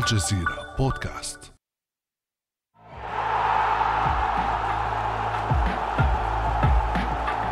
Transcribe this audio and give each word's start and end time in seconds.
الجزيرة 0.00 0.74
بودكاست. 0.78 1.52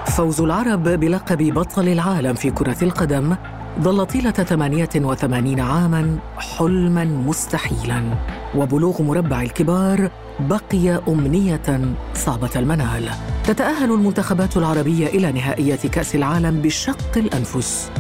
فوز 0.07 0.41
العرب 0.41 0.83
بلقب 0.83 1.55
بطل 1.55 1.89
العالم 1.89 2.35
في 2.35 2.51
كرة 2.51 2.77
القدم 2.83 3.37
ظل 3.81 4.07
طيلة 4.07 4.31
88 4.31 5.61
عاما 5.61 6.19
حلما 6.39 7.05
مستحيلا. 7.05 8.03
وبلوغ 8.55 9.03
مربع 9.03 9.43
الكبار 9.43 10.11
بقي 10.41 11.03
أمنية 11.09 11.95
صعبة 12.15 12.51
المنال. 12.57 13.11
تتأهل 13.45 13.93
المنتخبات 13.93 14.57
العربية 14.57 15.07
إلى 15.07 15.33
نهائيات 15.33 15.87
كأس 15.87 16.15
العالم 16.15 16.63
بشق 16.63 17.19
الأنفس. 17.19 17.91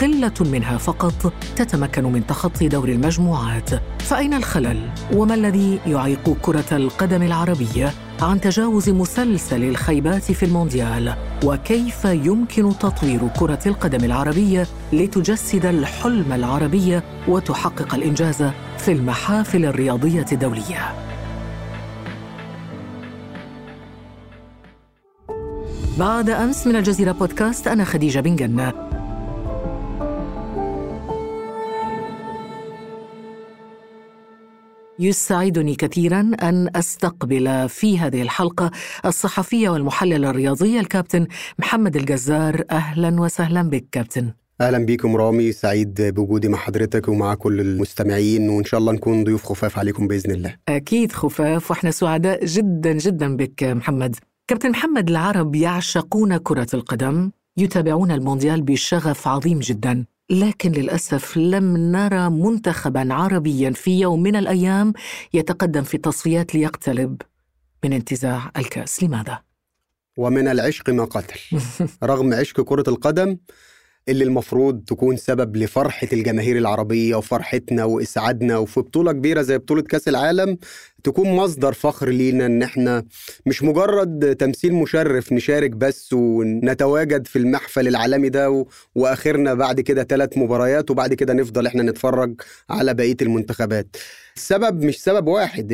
وقلة 0.00 0.32
منها 0.40 0.78
فقط 0.78 1.32
تتمكن 1.56 2.04
من 2.04 2.26
تخطي 2.26 2.68
دور 2.68 2.88
المجموعات. 2.88 3.70
فأين 3.98 4.34
الخلل؟ 4.34 4.90
وما 5.14 5.34
الذي 5.34 5.80
يعيق 5.86 6.36
كرة 6.42 6.76
القدم 6.76 7.22
العربية 7.22 7.92
عن 8.22 8.40
تجاوز 8.40 8.88
مسلسل 8.88 9.64
الخيبات 9.64 10.32
في 10.32 10.42
المونديال؟ 10.42 11.14
وكيف 11.44 12.04
يمكن 12.04 12.78
تطوير 12.78 13.28
كرة 13.38 13.58
القدم 13.66 14.04
العربية 14.04 14.66
لتجسد 14.92 15.66
الحلم 15.66 16.32
العربي 16.32 17.00
وتحقق 17.28 17.94
الإنجاز 17.94 18.44
في 18.78 18.92
المحافل 18.92 19.64
الرياضية 19.64 20.26
الدولية؟ 20.32 20.94
بعد 25.98 26.30
أمس 26.30 26.66
من 26.66 26.76
الجزيرة 26.76 27.12
بودكاست 27.12 27.68
أنا 27.68 27.84
خديجة 27.84 28.20
بن 28.20 28.36
جنة. 28.36 28.89
يسعدني 35.00 35.74
كثيرا 35.74 36.30
أن 36.42 36.68
أستقبل 36.76 37.68
في 37.68 37.98
هذه 37.98 38.22
الحلقة 38.22 38.70
الصحفية 39.04 39.68
والمحلل 39.68 40.24
الرياضي 40.24 40.80
الكابتن 40.80 41.26
محمد 41.58 41.96
الجزار. 41.96 42.64
أهلا 42.70 43.20
وسهلا 43.20 43.62
بك 43.62 43.84
كابتن. 43.92 44.32
أهلا 44.60 44.78
بيكم 44.78 45.16
رامي 45.16 45.52
سعيد 45.52 46.02
بوجودي 46.02 46.48
مع 46.48 46.58
حضرتك 46.58 47.08
ومع 47.08 47.34
كل 47.34 47.60
المستمعين 47.60 48.48
وإن 48.48 48.64
شاء 48.64 48.80
الله 48.80 48.92
نكون 48.92 49.24
ضيوف 49.24 49.44
خفاف 49.44 49.78
عليكم 49.78 50.08
بإذن 50.08 50.30
الله. 50.30 50.56
أكيد 50.68 51.12
خفاف 51.12 51.70
وإحنا 51.70 51.90
سعداء 51.90 52.44
جدا 52.44 52.92
جدا 52.92 53.36
بك 53.36 53.64
محمد. 53.64 54.16
كابتن 54.48 54.70
محمد 54.70 55.10
العرب 55.10 55.54
يعشقون 55.54 56.36
كرة 56.36 56.68
القدم 56.74 57.30
يتابعون 57.56 58.10
المونديال 58.10 58.62
بشغف 58.62 59.28
عظيم 59.28 59.58
جدا. 59.58 60.04
لكن 60.30 60.72
للأسف 60.72 61.36
لم 61.36 61.76
نرى 61.76 62.30
منتخبا 62.30 63.14
عربيا 63.14 63.70
في 63.70 64.00
يوم 64.00 64.22
من 64.22 64.36
الأيام 64.36 64.92
يتقدم 65.32 65.82
في 65.82 65.94
التصفيات 65.94 66.54
ليقتلب 66.54 67.22
من 67.84 67.92
انتزاع 67.92 68.50
الكأس 68.56 69.02
لماذا؟ 69.02 69.38
ومن 70.16 70.48
العشق 70.48 70.90
ما 70.90 71.04
قتل 71.04 71.40
رغم 72.10 72.34
عشق 72.34 72.60
كرة 72.60 72.84
القدم 72.88 73.36
اللي 74.08 74.24
المفروض 74.24 74.84
تكون 74.84 75.16
سبب 75.16 75.56
لفرحة 75.56 76.08
الجماهير 76.12 76.58
العربية 76.58 77.14
وفرحتنا 77.16 77.84
وإسعادنا 77.84 78.58
وفي 78.58 78.80
بطولة 78.80 79.12
كبيرة 79.12 79.42
زي 79.42 79.58
بطولة 79.58 79.82
كأس 79.82 80.08
العالم 80.08 80.56
تكون 81.04 81.28
مصدر 81.36 81.72
فخر 81.72 82.08
لينا 82.08 82.46
إن 82.46 82.62
إحنا 82.62 83.04
مش 83.46 83.62
مجرد 83.62 84.36
تمثيل 84.36 84.74
مشرف 84.74 85.32
نشارك 85.32 85.70
بس 85.70 86.12
ونتواجد 86.12 87.26
في 87.26 87.36
المحفل 87.38 87.88
العالمي 87.88 88.28
ده. 88.28 88.66
وآخرنا 88.94 89.54
بعد 89.54 89.80
كده 89.80 90.02
ثلاث 90.04 90.38
مباريات 90.38 90.90
وبعد 90.90 91.14
كده 91.14 91.32
نفضل 91.32 91.66
إحنا 91.66 91.82
نتفرج 91.82 92.40
على 92.70 92.94
بقية 92.94 93.16
المنتخبات 93.22 93.96
السبب 94.36 94.84
مش 94.84 95.02
سبب 95.02 95.26
واحد. 95.26 95.72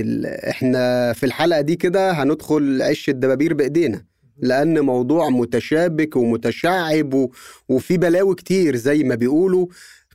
إحنا 0.48 1.12
في 1.12 1.26
الحلقة 1.26 1.60
دي 1.60 1.76
كده 1.76 2.10
هندخل 2.10 2.82
عش 2.82 3.08
الدبابير 3.08 3.54
بإيدينا 3.54 4.04
لأن 4.38 4.80
موضوع 4.80 5.28
متشابك 5.28 6.16
ومتشعب. 6.16 7.28
وفي 7.68 7.96
بلاوي 7.98 8.34
كتير 8.34 8.76
زي 8.76 9.04
ما 9.04 9.14
بيقولوا. 9.14 9.66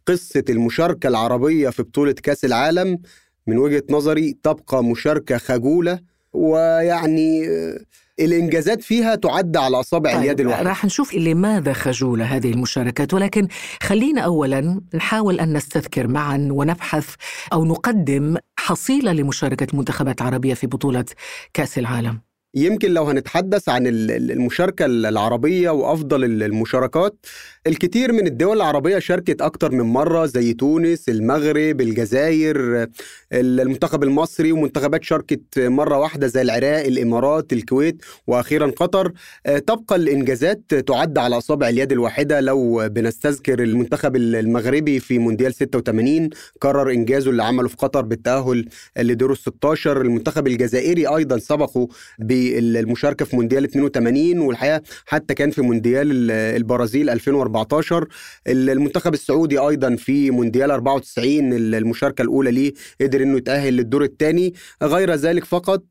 قصة 0.06 0.44
المشاركة 0.50 1.08
العربية 1.08 1.70
في 1.70 1.84
بطولة 1.84 2.12
كأس 2.12 2.46
العالم 2.46 3.00
من 3.48 3.58
وجهة 3.58 3.84
نظري 3.90 4.38
تبقى 4.44 4.84
مشاركة 4.84 5.38
خجولة 5.38 6.00
ويعني 6.34 7.48
الإنجازات 8.20 8.82
فيها 8.82 9.16
تعد 9.16 9.58
على 9.58 9.80
أصابع 9.80 10.12
طيب، 10.14 10.22
اليد 10.22 10.40
الواحدة. 10.40 10.70
راح 10.70 10.86
نشوف 10.86 11.14
لماذا 11.14 11.74
خجولة 11.74 12.26
هذه 12.26 12.52
المشاركات. 12.52 13.14
ولكن 13.14 13.48
خلينا 13.84 14.22
أولا 14.22 14.82
نحاول 14.94 15.40
أن 15.40 15.54
نستذكر 15.58 16.08
معا 16.08 16.48
ونبحث 16.52 17.16
أو 17.54 17.66
نقدم 17.66 18.38
حصيلة 18.60 19.14
لمشاركة 19.14 19.68
المنتخبات 19.74 20.22
العربية 20.22 20.54
في 20.54 20.68
بطولة 20.68 21.06
كأس 21.54 21.78
العالم. 21.78 22.31
يمكن 22.56 22.94
لو 22.94 23.04
هنتحدث 23.04 23.70
عن 23.70 23.88
ال- 23.88 24.12
ال- 24.12 24.32
المشاركة 24.32 24.86
العربية 24.86 25.70
وأفضل 25.70 26.24
ال- 26.24 26.44
المشاركات 26.44 27.16
الكثير 27.68 28.12
من 28.14 28.28
الدول 28.28 28.58
العربية 28.58 29.00
شاركت 29.00 29.42
أكتر 29.42 29.72
من 29.72 29.82
مرة 29.82 30.26
زي 30.26 30.54
تونس 30.54 31.10
المغرب 31.10 31.82
الجزائر 31.82 32.58
ال- 33.34 33.60
المنتخب 33.60 34.04
المصري 34.04 34.52
ومنتخبات 34.52 35.04
شاركت 35.04 35.42
مرة 35.60 35.98
واحدة 36.00 36.28
زي 36.28 36.42
العراق 36.42 36.86
الإمارات 36.86 37.54
الكويت 37.54 37.96
وأخيرا 38.28 38.72
قطر. 38.78 39.12
آه، 39.46 39.58
تبقى 39.58 39.96
الإنجازات 39.96 40.76
تعد 40.76 41.18
على 41.18 41.38
أصابع 41.38 41.70
اليد 41.70 41.92
الواحدة 41.92 42.40
لو 42.40 42.90
بنستذكر 42.90 43.64
المنتخب 43.64 44.16
المغربي 44.16 45.00
في 45.00 45.20
مونديال 45.20 45.54
86 45.54 46.30
قرر 46.62 46.92
إنجازه 46.92 47.32
اللي 47.32 47.44
عمله 47.44 47.68
في 47.68 47.76
قطر 47.78 48.02
بالتأهل 48.02 48.66
لدور 48.98 49.32
ال 49.32 49.38
16 49.38 50.02
المنتخب 50.02 50.48
الجزائري 50.48 51.08
أيضا 51.08 51.38
سبقه 51.38 51.88
بالمشاركة 52.20 53.26
في 53.26 53.36
مونديال 53.36 53.64
82 53.64 54.40
والحقيقة 54.40 54.82
حتى 55.06 55.34
كان 55.34 55.52
في 55.52 55.62
مونديال 55.62 56.12
ال- 56.12 56.32
البرازيل 56.32 57.10
2014 57.10 57.51
ال- 58.48 58.70
المنتخب 58.70 59.14
السعودي 59.14 59.58
أيضا 59.58 59.96
في 59.96 60.32
مونديال 60.32 60.72
94 60.72 61.54
ال- 61.54 61.76
المشاركة 61.76 62.22
الأولى 62.22 62.52
ليه 62.52 62.74
قدر 63.02 63.24
إنه 63.24 63.38
يتأهل 63.38 63.74
للدور 63.74 64.04
الثاني 64.04 64.54
غير 64.84 65.14
ذلك 65.16 65.46
فقط 65.46 65.84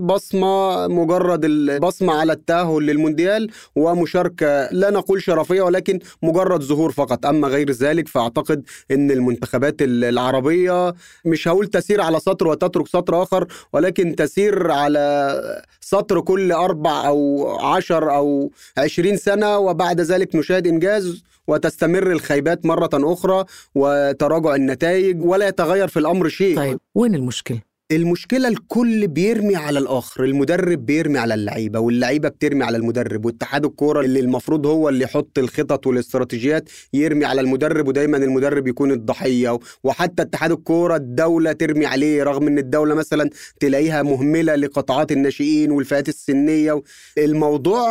بصمة 0.00 0.86
مجرد 0.88 1.44
البصمه 1.44 2.14
على 2.14 2.32
التأهل 2.32 2.82
للمونديال 2.86 3.50
ومشاركة 3.76 4.68
لا 4.72 4.90
نقول 4.90 5.22
شرفية 5.22 5.62
ولكن 5.62 5.98
مجرد 6.22 6.62
ظهور 6.62 6.92
فقط. 6.92 7.26
أما 7.26 7.48
غير 7.48 7.70
ذلك 7.70 8.08
فأعتقد 8.08 8.62
إن 8.90 9.10
المنتخبات 9.10 9.82
ال- 9.82 10.04
العربية 10.04 10.94
مش 11.24 11.48
هقول 11.48 11.66
تسير 11.66 12.00
على 12.00 12.20
سطر 12.20 12.46
وتترك 12.48 12.88
سطر 12.88 13.22
آخر 13.22 13.46
ولكن 13.72 14.16
تسير 14.16 14.70
على 14.70 15.38
سطر 15.80 16.20
كل 16.20 16.52
أربع 16.52 17.06
أو 17.06 17.48
عشر 17.58 18.14
أو 18.14 18.50
عشرين 18.78 19.16
سنة 19.16 19.58
وبعد 19.58 20.00
ذلك 20.00 20.36
نشاهد 20.36 20.66
وتستمر 21.46 22.12
الخيبات 22.12 22.66
مرة 22.66 22.90
أخرى 22.94 23.44
وتراجع 23.74 24.54
النتائج 24.54 25.22
ولا 25.22 25.48
يتغير 25.48 25.88
في 25.88 25.98
الأمر 25.98 26.28
شيء 26.28 26.56
طيب 26.56 26.78
وين 26.94 27.14
المشكلة؟ 27.14 27.67
المشكلة 27.92 28.48
الكل 28.48 29.08
بيرمي 29.08 29.56
على 29.56 29.78
الآخر 29.78 30.24
المدرب 30.24 30.86
بيرمي 30.86 31.18
على 31.18 31.34
اللعيبة 31.34 31.78
واللعيبة 31.78 32.28
بترمي 32.28 32.64
على 32.64 32.76
المدرب 32.76 33.24
واتحاد 33.24 33.64
الكورة 33.64 34.00
اللي 34.00 34.20
المفروض 34.20 34.66
هو 34.66 34.88
اللي 34.88 35.04
يحط 35.04 35.38
الخطط 35.38 35.86
والاستراتيجيات 35.86 36.70
يرمي 36.94 37.24
على 37.24 37.40
المدرب 37.40 37.88
ودايما 37.88 38.16
المدرب 38.16 38.68
يكون 38.68 38.92
الضحية 38.92 39.58
وحتى 39.84 40.22
اتحاد 40.22 40.50
الكورة 40.52 40.96
الدولة 40.96 41.52
ترمي 41.52 41.86
عليه 41.86 42.22
رغم 42.22 42.46
إن 42.46 42.58
الدولة 42.58 42.94
مثلا 42.94 43.30
تلاقيها 43.60 44.02
مهملة 44.02 44.54
لقطاعات 44.54 45.12
الناشئين 45.12 45.70
والفئات 45.70 46.08
السنية 46.08 46.82
الموضوع 47.18 47.88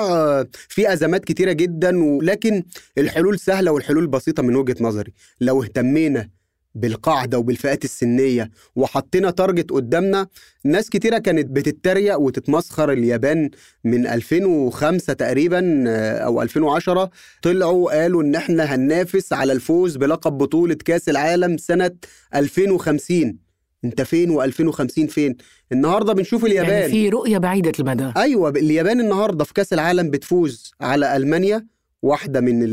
فيه 0.70 0.94
أزمات 0.94 1.26
كتيرة 1.26 1.52
جدا 1.52 2.04
ولكن 2.04 2.64
الحلول 2.98 3.40
سهلة 3.40 3.72
والحلول 3.72 4.08
بسيطة 4.08 4.44
من 4.44 4.56
وجهة 4.56 4.76
نظري. 4.82 5.14
لو 5.42 5.64
اهتمينا 5.64 6.37
بالقاعدة 6.82 7.40
وبالفئات 7.40 7.84
السنية 7.84 8.50
وحطينا 8.76 9.32
تارجت 9.32 9.72
قدامنا 9.72 10.28
ناس 10.66 10.90
كتيرة 10.90 11.18
كانت 11.18 11.48
بتتريق 11.50 12.20
وتتمسخر. 12.20 12.92
اليابان 12.92 13.50
من 13.84 14.08
2005 14.08 15.14
تقريبا 15.14 15.84
آه، 15.88 16.18
أو 16.18 16.42
2010 16.42 17.10
طلعوا 17.42 18.02
قالوا 18.02 18.24
إن 18.24 18.36
إحنا 18.36 18.64
هننافس 18.64 19.34
على 19.34 19.54
الفوز 19.54 19.98
بلقب 19.98 20.38
بطولة 20.38 20.76
كأس 20.86 21.10
العالم 21.10 21.58
سنة 21.58 21.92
2050 22.36 23.38
أنت 23.86 24.02
فين 24.02 24.42
و2050 24.42 25.10
فين؟ 25.10 25.38
النهارده 25.72 26.14
بنشوف 26.14 26.46
اليابان. 26.46 26.72
يعني 26.72 26.92
في 26.92 27.10
رؤية 27.10 27.38
بعيدة 27.38 27.72
المدى 27.80 28.12
أيوه 28.18 28.50
اليابان 28.50 29.00
النهارده 29.00 29.44
في 29.44 29.54
كأس 29.54 29.74
العالم 29.74 30.10
بتفوز 30.10 30.72
على 30.82 31.16
ألمانيا. 31.18 31.68
واحدة 32.04 32.42
من 32.42 32.64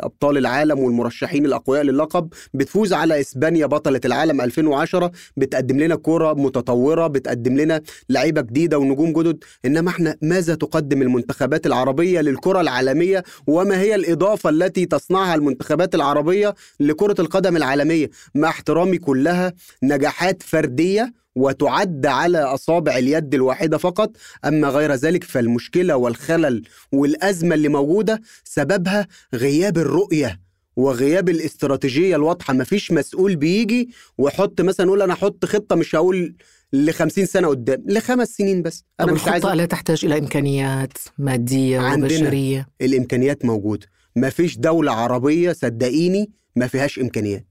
أبطال 0.00 0.38
العالم 0.38 0.78
والمرشحين 0.78 1.46
الأقوياء 1.46 1.82
للقب 1.84 2.28
بتفوز 2.54 2.92
على 2.92 3.20
إسبانيا 3.20 3.66
بطلة 3.66 4.00
العالم 4.04 4.40
2010 4.40 5.10
بتقدم 5.36 5.80
لنا 5.80 5.96
كرة 5.96 6.32
متطورة 6.32 7.06
بتقدم 7.06 7.56
لنا 7.56 7.80
لعيبة 8.08 8.40
جديدة 8.40 8.78
ونجوم 8.78 9.12
جدد. 9.12 9.44
إنما 9.64 9.90
إحنا 9.90 10.16
ماذا 10.22 10.54
تقدم 10.54 11.02
المنتخبات 11.02 11.66
العربية 11.66 12.20
للكرة 12.20 12.60
العالمية؟ 12.60 13.24
وما 13.46 13.80
هي 13.80 13.94
الإضافة 13.94 14.50
التي 14.50 14.86
تصنعها 14.86 15.34
المنتخبات 15.34 15.94
العربية 15.94 16.54
لكرة 16.80 17.20
القدم 17.20 17.56
العالمية؟ 17.56 18.10
مع 18.34 18.48
احترامي 18.48 18.98
كلها 18.98 19.52
نجاحات 19.82 20.42
فردية 20.42 21.19
وتعد 21.36 22.06
على 22.06 22.38
أصابع 22.38 22.96
اليد 22.98 23.34
الواحدة 23.34 23.78
فقط 23.78 24.16
أما 24.44 24.68
غير 24.68 24.92
ذلك 24.94 25.24
فالمشكلة 25.24 25.96
والخلل 25.96 26.62
والأزمة 26.92 27.54
اللي 27.54 27.68
موجودة 27.68 28.20
سببها 28.44 29.06
غياب 29.34 29.78
الرؤية 29.78 30.40
وغياب 30.76 31.28
الاستراتيجية 31.28 32.16
الواضحة. 32.16 32.54
مفيش 32.54 32.92
مسؤول 32.92 33.36
بيجي 33.36 33.90
ويحط 34.18 34.60
مثلا 34.60 34.86
يقول 34.86 35.02
أنا 35.02 35.12
أحط 35.12 35.44
خطة 35.44 35.76
مش 35.76 35.94
هقول 35.94 36.34
ل 36.72 36.90
50 36.90 37.26
سنة 37.26 37.48
قدام 37.48 37.82
لخمس 37.86 38.28
سنين 38.28 38.62
بس. 38.62 38.84
أنا 39.00 39.12
مش 39.12 39.28
عايز 39.28 39.46
لا 39.46 39.64
تحتاج 39.64 40.04
إلى 40.04 40.18
إمكانيات 40.18 40.92
مادية 41.18 41.80
وبشرية. 41.80 42.68
الإمكانيات 42.80 43.44
موجودة. 43.44 43.86
مفيش 44.16 44.58
دولة 44.58 44.92
عربية 44.92 45.52
صدقيني 45.52 46.30
ما 46.56 46.66
فيهاش 46.66 46.98
إمكانيات. 46.98 47.49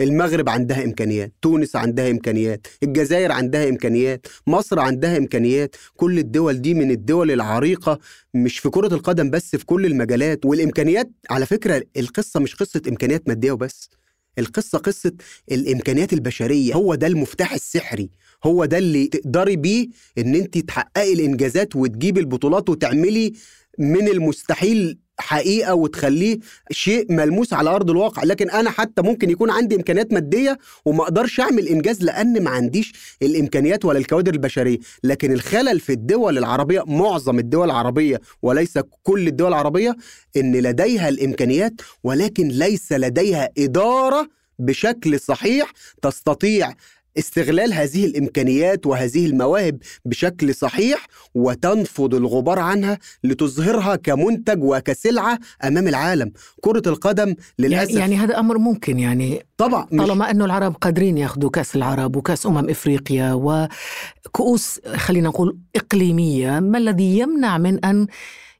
المغرب 0.00 0.48
عندها 0.48 0.84
إمكانيات 0.84 1.32
تونس 1.42 1.76
عندها 1.76 2.10
إمكانيات 2.10 2.66
الجزائر 2.82 3.32
عندها 3.32 3.68
إمكانيات 3.68 4.26
مصر 4.46 4.78
عندها 4.78 5.16
إمكانيات. 5.16 5.76
كل 5.96 6.18
الدول 6.18 6.62
دي 6.62 6.74
من 6.74 6.90
الدول 6.90 7.30
العريقة 7.30 7.98
مش 8.34 8.58
في 8.58 8.70
كرة 8.70 8.94
القدم 8.94 9.30
بس 9.30 9.56
في 9.56 9.66
كل 9.66 9.86
المجالات. 9.86 10.46
والإمكانيات 10.46 11.10
على 11.30 11.46
فكرة 11.46 11.82
القصة 11.96 12.40
مش 12.40 12.54
قصة 12.54 12.82
إمكانيات 12.88 13.28
مادية 13.28 13.52
وبس. 13.52 13.90
القصة 14.38 14.78
قصة 14.78 15.12
الإمكانيات 15.52 16.12
البشرية. 16.12 16.74
هو 16.74 16.94
ده 16.94 17.06
المفتاح 17.06 17.52
السحري. 17.52 18.10
هو 18.44 18.64
ده 18.64 18.78
اللي 18.78 19.06
تقدري 19.06 19.56
بيه 19.56 19.88
إن 20.18 20.34
انت 20.34 20.58
تحققي 20.58 21.12
الإنجازات 21.12 21.76
وتجيبي 21.76 22.20
البطولات 22.20 22.68
وتعملي 22.70 23.32
من 23.78 24.08
المستحيل 24.08 24.98
حقيقة 25.20 25.74
وتخليه 25.74 26.38
شيء 26.70 27.12
ملموس 27.12 27.52
على 27.52 27.70
أرض 27.70 27.90
الواقع. 27.90 28.22
لكن 28.24 28.50
أنا 28.50 28.70
حتى 28.70 29.02
ممكن 29.02 29.30
يكون 29.30 29.50
عندي 29.50 29.76
إمكانيات 29.76 30.12
مادية 30.12 30.58
وما 30.84 31.02
أقدرش 31.02 31.40
أعمل 31.40 31.68
إنجاز 31.68 32.02
لأن 32.02 32.42
ما 32.42 32.50
عنديش 32.50 32.92
الإمكانيات 33.22 33.84
ولا 33.84 33.98
الكوادر 33.98 34.34
البشرية. 34.34 34.78
لكن 35.04 35.32
الخلل 35.32 35.80
في 35.80 35.92
الدول 35.92 36.38
العربية 36.38 36.82
معظم 36.86 37.38
الدول 37.38 37.66
العربية 37.70 38.20
وليس 38.42 38.78
كل 39.02 39.26
الدول 39.28 39.48
العربية 39.48 39.96
إن 40.36 40.56
لديها 40.56 41.08
الإمكانيات 41.08 41.72
ولكن 42.04 42.48
ليس 42.48 42.92
لديها 42.92 43.48
إدارة 43.58 44.28
بشكل 44.58 45.20
صحيح 45.20 45.72
تستطيع 46.02 46.74
استغلال 47.18 47.72
هذه 47.72 48.06
الإمكانيات 48.06 48.86
وهذه 48.86 49.26
المواهب 49.26 49.78
بشكل 50.04 50.54
صحيح 50.54 51.06
وتنفض 51.34 52.14
الغبار 52.14 52.58
عنها 52.58 52.98
لتظهرها 53.24 53.96
كمنتج 53.96 54.62
وكسلعة 54.62 55.38
أمام 55.64 55.88
العالم. 55.88 56.32
كرة 56.60 56.82
القدم 56.86 57.34
للأسف 57.58 57.94
يعني, 57.94 58.16
هذا 58.16 58.38
أمر 58.38 58.58
ممكن 58.58 58.98
يعني 58.98 59.46
طبعا 59.56 59.86
طالما 59.98 60.30
انه 60.30 60.44
العرب 60.44 60.74
قادرين 60.74 61.18
يأخذوا 61.18 61.50
كأس 61.50 61.76
العرب 61.76 62.16
وكأس 62.16 62.46
أمم 62.46 62.70
إفريقيا 62.70 63.32
وكؤوس 63.32 64.80
خلينا 64.96 65.28
نقول 65.28 65.58
إقليمية 65.76 66.60
ما 66.60 66.78
الذي 66.78 67.18
يمنع 67.18 67.58
من 67.58 67.84
أن 67.84 68.06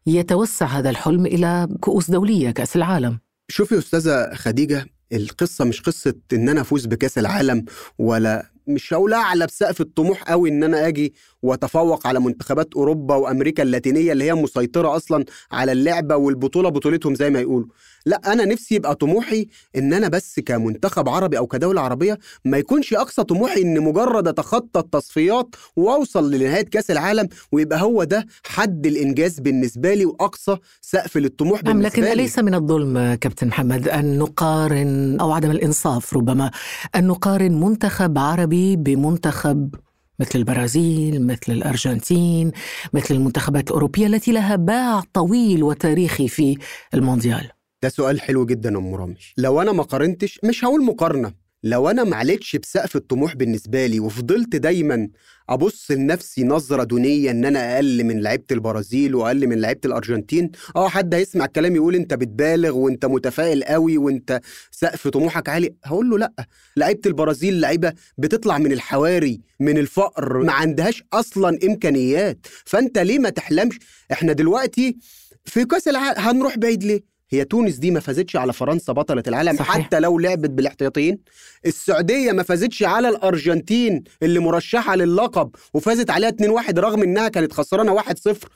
يتوسع 0.06 0.66
هذا 0.66 0.90
الحلم 0.90 1.26
إلى 1.26 1.68
كؤوس 1.80 2.10
دولية 2.10 2.50
كأس 2.50 2.76
العالم؟ 2.76 3.18
شوفي 3.48 3.78
أستاذة 3.78 4.34
خديجة 4.34 4.86
القصة 5.12 5.64
مش 5.64 5.80
قصة 5.80 6.14
إن 6.32 6.48
أنا 6.48 6.60
أفوز 6.60 6.86
بكأس 6.86 7.18
العالم 7.18 7.64
ولا 7.98 8.50
مش 8.66 8.94
هقول 8.94 9.12
أعلى 9.12 9.46
بسقف 9.46 9.80
الطموح 9.80 10.22
قوي 10.22 10.50
إن 10.50 10.62
أنا 10.64 10.86
آجي 10.88 11.14
وأتفوق 11.42 12.06
على 12.06 12.20
منتخبات 12.20 12.68
أوروبا 12.76 13.14
وأمريكا 13.14 13.62
اللاتينية 13.62 14.12
اللي 14.12 14.24
هي 14.24 14.34
مسيطرة 14.34 14.96
أصلا 14.96 15.24
على 15.52 15.72
اللعبة 15.72 16.16
والبطولة 16.16 16.68
بطولتهم 16.68 17.14
زي 17.14 17.30
ما 17.30 17.40
يقولوا. 17.40 17.68
لا 18.06 18.32
أنا 18.32 18.44
نفسي 18.44 18.74
يبقى 18.74 18.94
طموحي 18.94 19.46
إن 19.76 19.92
أنا 19.92 20.08
بس 20.08 20.40
كمنتخب 20.40 21.08
عربي 21.08 21.38
أو 21.38 21.46
كدولة 21.46 21.80
عربية 21.80 22.18
ما 22.44 22.58
يكونش 22.58 22.94
أقصى 22.94 23.24
طموحي 23.24 23.62
إن 23.62 23.80
مجرد 23.80 24.28
أتخطى 24.28 24.80
التصفيات 24.80 25.46
وأوصل 25.76 26.30
لنهاية 26.30 26.62
كأس 26.64 26.90
العالم 26.90 27.28
ويبقى 27.52 27.82
هو 27.82 28.04
ده 28.04 28.26
حد 28.46 28.86
الإنجاز 28.86 29.40
بالنسبة 29.40 29.94
لي 29.94 30.04
وأقصى 30.06 30.56
سقف 30.80 31.16
للطموح 31.16 31.62
بالنسبة 31.62 31.88
لكن 31.88 32.02
لي. 32.02 32.12
أليس 32.12 32.38
من 32.38 32.54
الظلم 32.54 33.14
كابتن 33.14 33.46
محمد 33.46 33.88
أن 33.88 34.18
نقارن 34.18 35.20
أو 35.20 35.32
عدم 35.32 35.50
الإنصاف 35.50 36.14
ربما 36.14 36.50
أن 36.96 37.06
نقارن 37.06 37.60
منتخب 37.60 38.18
عربي 38.18 38.76
بمنتخب 38.76 39.74
مثل 40.20 40.38
البرازيل 40.38 41.26
مثل 41.26 41.52
الأرجنتين 41.52 42.52
مثل 42.92 43.14
المنتخبات 43.14 43.68
الأوروبية 43.68 44.06
التي 44.06 44.32
لها 44.32 44.56
باع 44.56 45.02
طويل 45.14 45.62
وتاريخي 45.62 46.28
في 46.28 46.58
المونديال 46.94 47.50
ده 47.82 47.88
سؤال 47.88 48.20
حلو 48.20 48.46
جدا 48.46 48.78
أم 48.78 48.94
رامي 48.94 49.14
لو 49.36 49.62
أنا 49.62 49.72
ما 49.72 49.82
قارنتش 49.82 50.40
مش 50.44 50.64
هقول 50.64 50.84
مقارنة. 50.84 51.32
لو 51.62 51.90
أنا 51.90 52.04
معلتش 52.04 52.56
بسقف 52.56 52.96
الطموح 52.96 53.34
بالنسبة 53.36 53.86
لي 53.86 54.00
وفضلت 54.00 54.56
دايما 54.56 55.08
أبص 55.48 55.90
لنفسي 55.90 56.44
نظرة 56.44 56.84
دونية 56.84 57.30
إن 57.30 57.44
أنا 57.44 57.74
أقل 57.74 58.04
من 58.04 58.20
لعيبة 58.20 58.44
البرازيل 58.52 59.14
وأقل 59.14 59.46
من 59.46 59.60
لعيبة 59.60 59.80
الأرجنتين 59.84 60.50
آه 60.76 60.88
حد 60.88 61.14
هيسمع 61.14 61.44
الكلام 61.44 61.76
يقول 61.76 61.94
أنت 61.94 62.14
بتبالغ 62.14 62.76
وأنت 62.76 63.04
متفائل 63.06 63.64
قوي 63.64 63.98
وأنت 63.98 64.40
سقف 64.70 65.08
طموحك 65.08 65.48
عالي. 65.48 65.74
هقول 65.84 66.10
له 66.10 66.18
لأ. 66.18 66.32
لعيبة 66.76 67.00
البرازيل 67.06 67.60
لعيبة 67.60 67.92
بتطلع 68.18 68.58
من 68.58 68.72
الحواري 68.72 69.40
من 69.60 69.78
الفقر 69.78 70.38
ما 70.44 70.52
عندهاش 70.52 71.02
أصلا 71.12 71.58
إمكانيات. 71.64 72.46
فأنت 72.64 72.98
ليه 72.98 73.18
ما 73.18 73.30
تحلمش؟ 73.30 73.78
إحنا 74.12 74.32
دلوقتي 74.32 74.96
في 75.44 75.64
كأس 75.64 75.88
العالم 75.88 76.18
هنروح 76.20 76.58
بعيد 76.58 76.84
ليه؟ 76.84 77.10
هي 77.32 77.44
تونس 77.44 77.74
دي 77.76 77.90
ما 77.90 78.00
فازتش 78.00 78.36
على 78.36 78.52
فرنسا 78.52 78.92
بطلة 78.92 79.22
العالم 79.28 79.56
صحيح. 79.56 79.84
حتى 79.84 80.00
لو 80.00 80.18
لعبت 80.18 80.50
بالاحتياطيين. 80.50 81.18
السعودية 81.66 82.32
ما 82.32 82.42
فازتش 82.42 82.82
على 82.82 83.08
الأرجنتين 83.08 84.04
اللي 84.22 84.38
مرشحة 84.40 84.96
للقب 84.96 85.50
وفازت 85.74 86.10
عليها 86.10 86.30
2-1 86.30 86.78
رغم 86.78 87.02
إنها 87.02 87.28
كانت 87.28 87.52
خسرانة 87.52 88.00
1-0 88.02 88.04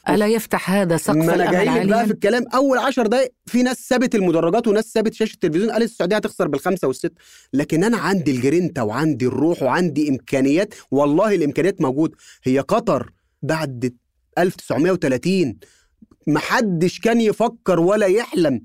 ألا 0.08 0.26
يفتح 0.26 0.70
هذا 0.70 0.96
سقف 0.96 1.16
ما 1.16 1.34
أنا 1.34 1.50
جاي 1.52 1.86
بقى 1.86 2.06
في 2.06 2.12
الكلام. 2.12 2.44
أول 2.54 2.78
10 2.78 3.06
دقايق 3.06 3.32
في 3.46 3.62
ناس 3.62 3.76
سابت 3.88 4.14
المدرجات 4.14 4.68
وناس 4.68 4.84
سابت 4.92 5.14
شاشة 5.14 5.34
التلفزيون 5.34 5.70
قالت 5.70 5.84
السعودية 5.84 6.16
هتخسر 6.16 6.48
بالخمسة 6.48 6.88
والست 6.88 7.12
لكن 7.52 7.84
أنا 7.84 7.96
عندي 7.96 8.30
الجرينتا 8.30 8.82
وعندي 8.82 9.26
الروح 9.26 9.62
وعندي 9.62 10.08
إمكانيات 10.08 10.74
والله 10.90 11.34
الإمكانيات 11.34 11.80
موجودة 11.80 12.16
هي 12.44 12.58
قطر 12.58 13.10
بعد 13.42 13.94
1930 14.38 15.54
محدش 16.26 17.00
كان 17.00 17.20
يفكر 17.20 17.80
ولا 17.80 18.06
يحلم 18.06 18.64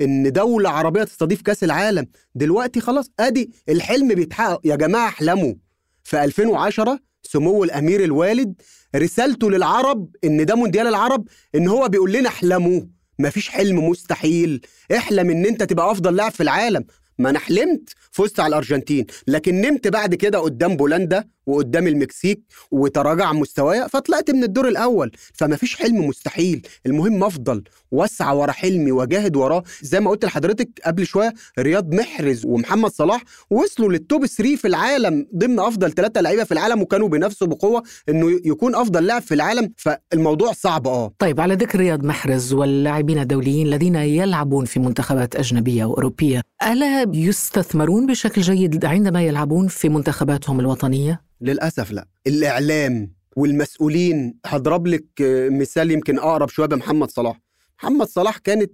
إن 0.00 0.32
دولة 0.32 0.70
عربية 0.70 1.04
تستضيف 1.04 1.42
كأس 1.42 1.64
العالم. 1.64 2.06
دلوقتي 2.34 2.80
خلاص 2.80 3.10
أدي 3.20 3.50
الحلم 3.68 4.08
بيتحقق. 4.08 4.60
يا 4.64 4.76
جماعة 4.76 5.08
احلموا. 5.08 5.54
في 6.04 6.24
2010 6.24 6.98
سمو 7.22 7.64
الأمير 7.64 8.04
الوالد 8.04 8.54
رسالته 8.96 9.50
للعرب 9.50 10.16
إن 10.24 10.44
ده 10.46 10.54
مونديال 10.54 10.86
العرب 10.86 11.28
إن 11.54 11.68
هو 11.68 11.88
بيقول 11.88 12.12
لنا 12.12 12.28
احلموا 12.28 12.80
مفيش 13.18 13.48
حلم 13.48 13.88
مستحيل. 13.88 14.60
احلم 14.96 15.30
إن 15.30 15.46
أنت 15.46 15.62
تبقى 15.62 15.90
أفضل 15.90 16.16
لاعب 16.16 16.32
في 16.32 16.42
العالم. 16.42 16.84
ما 17.18 17.30
أنا 17.30 17.38
حلمت 17.38 17.90
فزت 18.10 18.40
على 18.40 18.48
الأرجنتين 18.48 19.06
لكن 19.26 19.60
نمت 19.60 19.88
بعد 19.88 20.14
كده 20.14 20.38
قدام 20.38 20.76
بولندا 20.76 21.24
وقدام 21.46 21.86
المكسيك 21.86 22.42
وتراجع 22.70 23.32
مستوايا 23.32 23.86
فطلعت 23.86 24.30
من 24.30 24.44
الدور 24.44 24.68
الأول. 24.68 25.10
فما 25.34 25.56
فيش 25.56 25.76
حلم 25.76 26.06
مستحيل 26.06 26.66
المهم 26.86 27.24
أفضل 27.24 27.64
واسعى 27.90 28.36
ورا 28.36 28.52
حلمي 28.52 28.92
واجاهد 28.92 29.36
وراه. 29.36 29.62
زي 29.82 30.00
ما 30.00 30.10
قلت 30.10 30.24
لحضرتك 30.24 30.68
قبل 30.86 31.06
شوية 31.06 31.34
رياض 31.58 31.94
محرز 31.94 32.46
ومحمد 32.46 32.90
صلاح 32.90 33.22
وصلوا 33.50 33.92
للتوب 33.92 34.26
3 34.26 34.56
في 34.56 34.68
العالم 34.68 35.26
ضمن 35.36 35.60
أفضل 35.60 35.92
ثلاثة 35.92 36.20
لعيبة 36.20 36.44
في 36.44 36.52
العالم 36.52 36.82
وكانوا 36.82 37.08
بينافسوا 37.08 37.46
بقوة 37.46 37.82
إنه 38.08 38.30
يكون 38.44 38.74
أفضل 38.74 39.06
لاعب 39.06 39.22
في 39.22 39.34
العالم. 39.34 39.72
فالموضوع 39.76 40.52
صعب 40.52 40.88
آه. 40.88 41.12
طيب 41.18 41.40
على 41.40 41.54
ذكر 41.54 41.78
رياض 41.78 42.04
محرز 42.04 42.52
واللاعبين 42.52 43.18
الدوليين 43.18 43.66
الذين 43.66 43.94
يلعبون 43.94 44.64
في 44.64 44.80
منتخبات 44.80 45.36
أجنبية 45.36 45.84
وأوروبية 45.84 46.42
ألا 46.66 47.06
يستثمرون 47.14 48.06
بشكل 48.06 48.42
جيد 48.42 48.84
عندما 48.84 49.22
يلعبون 49.22 49.68
في 49.68 49.88
منتخباتهم 49.88 50.60
الوطنية؟ 50.60 51.20
للأسف 51.40 51.92
لا. 51.92 52.06
الإعلام 52.26 53.12
والمسؤولين 53.36 54.38
هضرب 54.46 54.86
لك 54.86 55.04
مثال 55.50 55.90
يمكن 55.90 56.18
أقرب 56.18 56.48
شوية 56.48 56.66
بمحمد 56.66 57.10
صلاح. 57.10 57.40
محمد 57.82 58.06
صلاح 58.08 58.38
كانت 58.38 58.72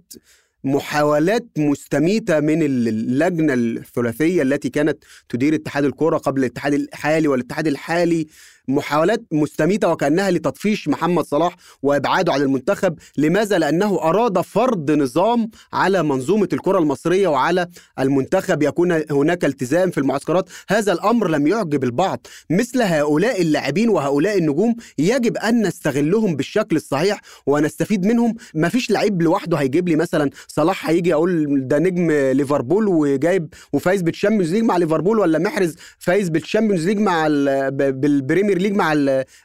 محاولات 0.63 1.45
مستميتة 1.57 2.39
من 2.39 2.63
اللجنة 2.63 3.53
الثلاثية 3.53 4.41
التي 4.41 4.69
كانت 4.69 5.03
تدير 5.29 5.55
اتحاد 5.55 5.83
الكرة 5.85 6.17
قبل 6.17 6.39
الاتحاد 6.39 6.73
الحالي 6.73 7.27
والاتحاد 7.27 7.67
الحالي. 7.67 8.27
محاولات 8.67 9.23
مستميتة 9.31 9.87
وكأنها 9.87 10.31
لتطفيش 10.31 10.87
محمد 10.87 11.25
صلاح 11.25 11.55
وإبعاده 11.83 12.33
عن 12.33 12.41
المنتخب 12.41 12.95
لماذا؟ 13.17 13.57
لأنه 13.57 14.01
أراد 14.01 14.41
فرض 14.41 14.91
نظام 14.91 15.49
على 15.73 16.03
منظومة 16.03 16.49
الكرة 16.53 16.79
المصرية 16.79 17.27
وعلى 17.27 17.67
المنتخب 17.99 18.63
يكون 18.63 18.91
هناك 19.11 19.45
التزام 19.45 19.91
في 19.91 19.97
المعسكرات. 19.97 20.49
هذا 20.69 20.93
الأمر 20.93 21.27
لم 21.27 21.47
يعجب 21.47 21.83
البعض. 21.83 22.27
مثل 22.49 22.81
هؤلاء 22.81 23.41
اللاعبين 23.41 23.89
وهؤلاء 23.89 24.37
النجوم 24.37 24.75
يجب 24.97 25.37
أن 25.37 25.67
نستغلهم 25.67 26.35
بالشكل 26.35 26.75
الصحيح 26.75 27.21
ونستفيد 27.47 28.05
منهم. 28.05 28.35
ما 28.53 28.69
فيش 28.69 28.91
لعيب 28.91 29.21
لوحده 29.21 29.57
هيجيب 29.57 29.89
لي 29.89 29.95
مثلا 29.95 30.29
صلاح 30.47 30.89
هيجي 30.89 31.13
أقول 31.13 31.47
ده 31.67 31.79
نجم 31.79 32.11
ليفربول 32.11 32.87
وجايب 32.87 33.53
وفايز 33.73 34.01
بال 34.01 34.11
Champions 34.11 34.53
League 34.53 34.63
مع 34.63 34.77
ليفربول 34.77 35.19
ولا 35.19 35.39
محرز 35.39 35.75
فايز 35.99 36.29
بال 36.29 36.39
Champions 36.39 36.87
League 36.87 36.97
مع 36.99 37.27
بال 37.69 37.87
Premier 37.87 38.52
League 38.57 38.73
مع 38.73 38.93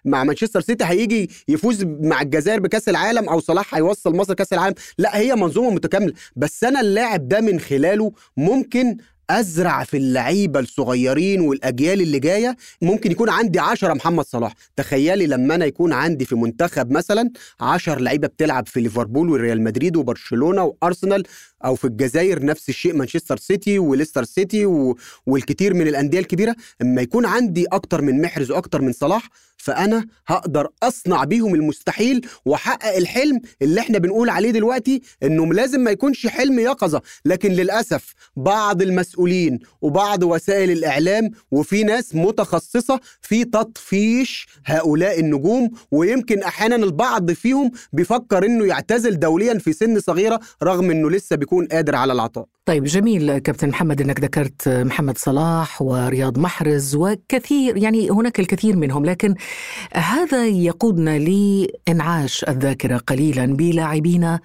مع 0.04 0.24
مانشستر 0.24 0.60
سيتي 0.60 0.84
هيجي 0.84 1.30
يفوز 1.48 1.84
مع 1.84 2.22
الجزائر 2.22 2.60
بكأس 2.60 2.88
العالم 2.88 3.28
أو 3.28 3.40
صلاح 3.40 3.74
هيوصل 3.74 4.16
مصر 4.16 4.34
كأس 4.34 4.52
العالم. 4.52 4.74
لا 4.98 5.18
هي 5.18 5.34
منظومة 5.34 5.70
متكاملة. 5.70 6.12
بس 6.36 6.64
أنا 6.64 6.80
اللاعب 6.80 7.28
ده 7.28 7.40
من 7.40 7.60
خلاله 7.60 8.12
ممكن 8.36 8.96
أزرع 9.30 9.84
في 9.84 9.96
اللعيبة 9.96 10.60
الصغيرين 10.60 11.40
والأجيال 11.40 12.00
اللي 12.00 12.18
جاية. 12.18 12.56
ممكن 12.82 13.10
يكون 13.10 13.28
عندي 13.30 13.58
10 13.58 13.94
محمد 13.94 14.24
صلاح. 14.24 14.54
تخيلي 14.76 15.26
لما 15.26 15.54
أنا 15.54 15.64
يكون 15.64 15.92
عندي 15.92 16.24
في 16.24 16.34
منتخب 16.34 16.90
مثلا 16.90 17.30
10 17.60 17.98
لعيبة 18.00 18.28
بتلعب 18.28 18.68
في 18.68 18.80
ليفربول 18.80 19.30
وريال 19.30 19.62
مدريد 19.62 19.96
وبرشلونة 19.96 20.64
وأرسنال. 20.64 21.22
أو 21.64 21.74
في 21.74 21.84
الجزائر 21.84 22.44
نفس 22.44 22.68
الشيء 22.68 22.94
مانشستر 22.94 23.36
سيتي 23.36 23.78
وليستر 23.78 24.24
سيتي 24.24 24.66
و... 24.66 24.98
والكثير 25.26 25.74
من 25.74 25.88
الأندية 25.88 26.18
الكبيرة. 26.18 26.56
أما 26.82 27.02
يكون 27.02 27.26
عندي 27.26 27.66
أكتر 27.72 28.02
من 28.02 28.22
محرز 28.22 28.50
وأكتر 28.50 28.82
من 28.82 28.92
صلاح 28.92 29.28
فأنا 29.56 30.06
هقدر 30.26 30.68
أصنع 30.82 31.24
بيهم 31.24 31.54
المستحيل 31.54 32.26
وأحقق 32.44 32.96
الحلم 32.96 33.40
اللي 33.62 33.80
إحنا 33.80 33.98
بنقول 33.98 34.30
عليه 34.30 34.50
دلوقتي 34.50 35.02
انه 35.22 35.54
لازم 35.54 35.80
ما 35.80 35.90
يكونش 35.90 36.26
حلم 36.26 36.58
يقظه 36.58 37.02
لكن 37.24 37.52
للأسف 37.52 38.14
بعض 38.36 38.82
المسؤولين 38.82 39.58
وبعض 39.82 40.22
وسائل 40.22 40.70
الإعلام 40.70 41.30
وفي 41.50 41.82
ناس 41.84 42.14
متخصصة 42.14 43.00
في 43.20 43.44
تطفيش 43.44 44.46
هؤلاء 44.66 45.20
النجوم 45.20 45.70
ويمكن 45.90 46.42
أحيانا 46.42 46.76
البعض 46.76 47.32
فيهم 47.32 47.70
بيفكر 47.92 48.44
إنه 48.46 48.66
يعتزل 48.66 49.18
دوليا 49.18 49.58
في 49.58 49.72
سن 49.72 50.00
صغيرة 50.00 50.40
رغم 50.62 50.90
إنه 50.90 51.10
لسه 51.10 51.36
بيكون 51.48 51.66
قادر 51.66 51.96
على 51.96 52.12
العطاء. 52.12 52.46
طيب 52.66 52.84
جميل 52.84 53.38
كابتن 53.38 53.68
محمد 53.68 54.00
إنك 54.00 54.20
ذكرت 54.20 54.68
محمد 54.68 55.18
صلاح 55.18 55.82
ورياض 55.82 56.38
محرز 56.38 56.94
وكثير 56.94 57.76
يعني 57.76 58.10
هناك 58.10 58.40
الكثير 58.40 58.76
منهم 58.76 59.04
لكن 59.04 59.34
هذا 59.92 60.46
يقودنا 60.46 61.18
لإنعاش 61.18 62.44
الذاكرة 62.48 62.96
قليلا 62.96 63.46
بلاعبين 63.46 64.38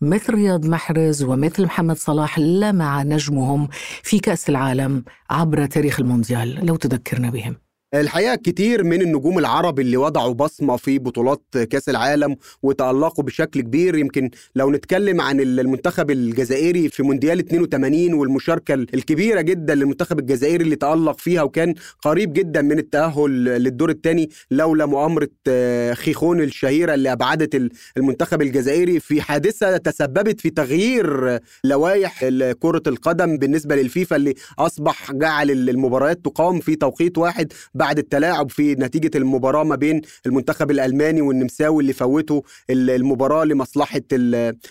مثل 0.00 0.34
رياض 0.34 0.66
محرز 0.66 1.22
ومثل 1.22 1.64
محمد 1.64 1.96
صلاح 1.96 2.38
لمع 2.38 3.02
نجمهم 3.02 3.68
في 4.02 4.18
كأس 4.18 4.48
العالم 4.48 5.04
عبر 5.30 5.66
تاريخ 5.66 6.00
المونديال. 6.00 6.66
لو 6.66 6.76
تذكرنا 6.76 7.30
بهم. 7.30 7.63
الحقيقة 7.94 8.34
كتير 8.34 8.84
من 8.84 9.02
النجوم 9.02 9.38
العرب 9.38 9.80
اللي 9.80 9.96
وضعوا 9.96 10.34
بصمة 10.34 10.76
في 10.76 10.98
بطولات 10.98 11.42
كأس 11.70 11.88
العالم 11.88 12.36
وتألقوا 12.62 13.24
بشكل 13.24 13.60
كبير. 13.60 13.96
يمكن 13.96 14.30
لو 14.54 14.70
نتكلم 14.70 15.20
عن 15.20 15.40
المنتخب 15.40 16.10
الجزائري 16.10 16.88
في 16.88 17.02
مونديال 17.02 17.38
82 17.38 18.14
والمشاركة 18.14 18.74
الكبيرة 18.74 19.40
جدا 19.40 19.74
للمنتخب 19.74 20.18
الجزائري 20.18 20.64
اللي 20.64 20.76
تألق 20.76 21.18
فيها 21.18 21.42
وكان 21.42 21.74
قريب 22.02 22.32
جدا 22.32 22.62
من 22.62 22.78
التأهل 22.78 23.44
للدور 23.44 23.90
الثاني 23.90 24.30
لولا 24.50 24.86
مؤامرة 24.86 25.28
آه، 25.48 25.94
خيخون 25.94 26.40
الشهيرة 26.40 26.94
اللي 26.94 27.12
أبعدت 27.12 27.70
المنتخب 27.96 28.42
الجزائري 28.42 29.00
في 29.00 29.22
حادثة 29.22 29.76
تسببت 29.76 30.40
في 30.40 30.50
تغيير 30.50 31.38
لوائح 31.64 32.24
كرة 32.60 32.82
القدم 32.86 33.36
بالنسبة 33.38 33.76
للفيفا 33.76 34.16
اللي 34.16 34.34
أصبح 34.58 35.12
جعل 35.12 35.50
المباريات 35.50 36.24
تقام 36.24 36.60
في 36.60 36.76
توقيت 36.76 37.18
واحد. 37.18 37.52
بعد 37.84 37.98
التلاعب 37.98 38.50
في 38.50 38.74
نتيجة 38.74 39.10
المباراة 39.14 39.64
ما 39.64 39.76
بين 39.76 40.00
المنتخب 40.26 40.70
الألماني 40.70 41.20
والنمساوي 41.20 41.82
اللي 41.82 41.92
فوتوا 41.92 42.40
المباراة 42.70 43.44
لمصلحة 43.44 44.00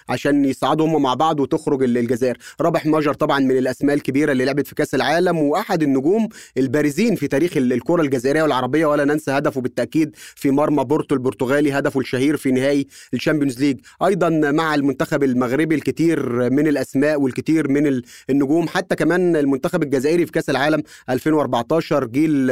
عشان 0.09 0.45
يصعدوا 0.45 0.87
هم 0.87 1.01
مع 1.01 1.13
بعض 1.13 1.39
وتخرج 1.39 1.83
الجزائر. 1.83 2.37
رابح 2.61 2.85
ماجر 2.85 3.13
طبعا 3.13 3.39
من 3.39 3.57
الأسماء 3.57 3.95
الكبيرة 3.95 4.31
اللي 4.31 4.45
لعبت 4.45 4.67
في 4.67 4.75
كأس 4.75 4.95
العالم 4.95 5.37
وأحد 5.37 5.83
النجوم 5.83 6.29
البارزين 6.57 7.15
في 7.15 7.27
تاريخ 7.27 7.57
الكرة 7.57 8.01
الجزائرية 8.01 8.43
والعربية 8.43 8.85
ولا 8.85 9.05
ننسى 9.05 9.31
هدفه 9.31 9.61
بالتأكيد 9.61 10.15
في 10.15 10.51
مرمى 10.51 10.83
بورتو 10.83 11.15
البرتغالي 11.15 11.71
هدفه 11.71 11.99
الشهير 11.99 12.37
في 12.37 12.51
نهائي 12.51 12.87
ال 13.13 13.18
Champions 13.18 13.59
League. 13.59 13.79
أيضا 14.05 14.29
مع 14.29 14.75
المنتخب 14.75 15.23
المغربي 15.23 15.75
الكثير 15.75 16.49
من 16.49 16.67
الأسماء 16.67 17.21
والكثير 17.21 17.67
من 17.69 18.01
النجوم 18.29 18.67
حتى 18.67 18.95
كمان 18.95 19.35
المنتخب 19.35 19.83
الجزائري 19.83 20.25
في 20.25 20.31
كأس 20.31 20.49
العالم 20.49 20.83
2014 21.09 22.05
جيل 22.05 22.51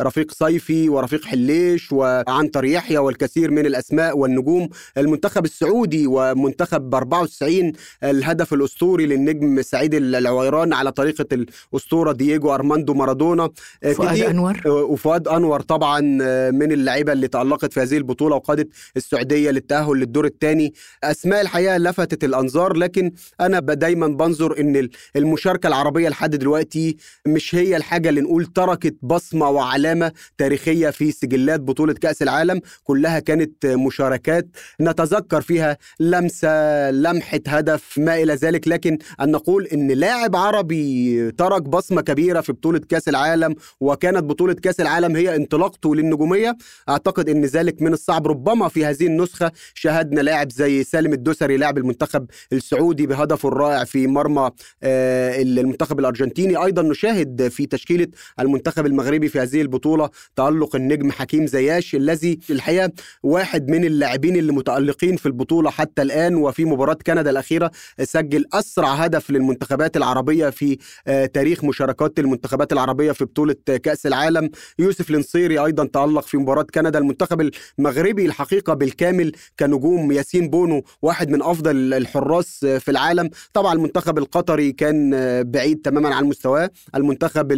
رفيق 0.00 0.32
صيفي 0.32 0.88
ورفيق 0.88 1.24
حليش 1.24 1.92
وعنتر 1.92 2.64
يحيى 2.64 2.98
والكثير 2.98 3.50
من 3.50 3.66
الأسماء 3.66 4.18
والنجوم. 4.18 4.68
المنتخب 4.98 5.44
السعودي 5.44 6.06
ومنتخب 6.06 6.94
94 6.94 7.72
الهدف 8.04 8.54
الأسطوري 8.54 9.06
للنجم 9.06 9.62
سعيد 9.62 9.94
العويران 9.94 10.72
على 10.72 10.92
طريقة 10.92 11.26
الأسطورة 11.72 12.12
دييجو 12.12 12.54
أرماندو 12.54 12.94
مارادونا. 12.94 13.50
آه، 13.82 13.92
فؤاد 13.92 14.18
أنور. 14.20 14.60
آه، 14.66 14.70
وفؤاد 14.70 15.28
أنور 15.28 15.60
طبعا 15.60 16.18
آه، 16.22 16.50
من 16.50 16.72
اللعيبة 16.72 17.12
اللي 17.12 17.28
تألقت 17.28 17.72
في 17.72 17.80
هذه 17.80 17.96
البطولة 17.96 18.36
وقادت 18.36 18.68
السعودية 18.96 19.50
للتأهل 19.50 19.96
للدور 19.96 20.24
الثاني. 20.26 20.74
أسماء 21.04 21.40
الحقيقة 21.40 21.76
لفتت 21.76 22.24
الأنظار 22.24 22.72
لكن 22.76 23.12
أنا 23.40 23.58
دايما 23.60 24.06
بنظر 24.06 24.60
إن 24.60 24.88
المشاركة 25.16 25.66
العربية 25.66 26.08
لحد 26.08 26.36
دلوقتي 26.36 26.96
مش 27.26 27.54
هي 27.54 27.76
الحاجة 27.76 28.08
اللي 28.08 28.20
نقول 28.20 28.46
تركت 28.46 28.96
بصمة 29.02 29.50
وعلامة 29.64 30.12
تاريخية 30.38 30.90
في 30.90 31.12
سجلات 31.12 31.60
بطولة 31.60 31.92
كأس 31.94 32.22
العالم. 32.22 32.60
كلها 32.84 33.18
كانت 33.18 33.66
مشاركات 33.66 34.48
نتذكر 34.80 35.40
فيها 35.40 35.78
لمسة 36.00 36.90
لمحة 36.90 37.40
هدف 37.46 37.98
ما 37.98 38.22
إلى 38.22 38.34
ذلك. 38.34 38.68
لكن 38.68 38.98
أن 39.20 39.30
نقول 39.30 39.66
أن 39.66 39.90
لاعب 39.90 40.36
عربي 40.36 41.30
ترك 41.30 41.62
بصمة 41.62 42.00
كبيرة 42.00 42.40
في 42.40 42.52
بطولة 42.52 42.78
كأس 42.78 43.08
العالم 43.08 43.54
وكانت 43.80 44.24
بطولة 44.24 44.54
كأس 44.54 44.80
العالم 44.80 45.16
هي 45.16 45.36
انطلاقته 45.36 45.94
للنجومية 45.94 46.56
أعتقد 46.88 47.28
أن 47.28 47.44
ذلك 47.44 47.82
من 47.82 47.92
الصعب. 47.92 48.26
ربما 48.28 48.68
في 48.68 48.84
هذه 48.84 49.06
النسخة 49.06 49.52
شاهدنا 49.74 50.20
لاعب 50.20 50.52
زي 50.52 50.84
سالم 50.84 51.12
الدوسري 51.12 51.56
لاعب 51.56 51.78
المنتخب 51.78 52.26
السعودي 52.52 53.06
بهدفه 53.06 53.48
الرائع 53.48 53.84
في 53.84 54.06
مرمى 54.06 54.50
آه، 54.82 55.42
المنتخب 55.42 55.98
الأرجنتيني. 56.00 56.56
أيضا 56.56 56.82
نشاهد 56.82 57.48
في 57.48 57.66
تشكيلة 57.66 58.06
المنتخب 58.40 58.86
المغربي 58.86 59.28
في 59.28 59.40
هذه 59.40 59.53
البطولة 59.60 60.10
تألق 60.36 60.76
النجم 60.76 61.10
حكيم 61.10 61.46
زياش 61.46 61.94
الذي 61.94 62.38
الحقيقة 62.50 62.92
واحد 63.22 63.68
من 63.68 63.84
اللاعبين 63.84 64.36
اللي 64.36 64.52
متالقين 64.52 65.16
في 65.16 65.26
البطولة 65.26 65.70
حتى 65.70 66.02
الآن 66.02 66.34
وفي 66.34 66.64
مباراة 66.64 66.98
كندا 67.06 67.30
الأخيرة 67.30 67.70
سجل 68.02 68.44
أسرع 68.52 68.94
هدف 68.94 69.30
للمنتخبات 69.30 69.96
العربية 69.96 70.50
في 70.50 70.78
آه، 71.06 71.26
تاريخ 71.26 71.64
مشاركات 71.64 72.18
المنتخبات 72.18 72.72
العربية 72.72 73.12
في 73.12 73.24
بطولة 73.24 73.54
كأس 73.82 74.06
العالم. 74.06 74.50
يوسف 74.78 75.10
النصيري 75.10 75.58
أيضا 75.58 75.84
تألق 75.84 76.22
في 76.26 76.36
مباراة 76.36 76.66
كندا 76.74 76.98
المنتخب 76.98 77.50
المغربي 77.78 78.26
الحقيقة 78.26 78.74
بالكامل 78.74 79.32
كنجوم 79.60 80.12
ياسين 80.12 80.48
بونو 80.50 80.82
واحد 81.02 81.30
من 81.30 81.42
أفضل 81.42 81.94
الحراس 81.94 82.64
في 82.64 82.90
العالم. 82.90 83.30
طبعا 83.52 83.74
المنتخب 83.74 84.18
القطري 84.18 84.72
كان 84.72 85.10
بعيد 85.42 85.80
تماما 85.80 86.14
عن 86.14 86.24
مستواه. 86.24 86.70
المنتخب 86.94 87.52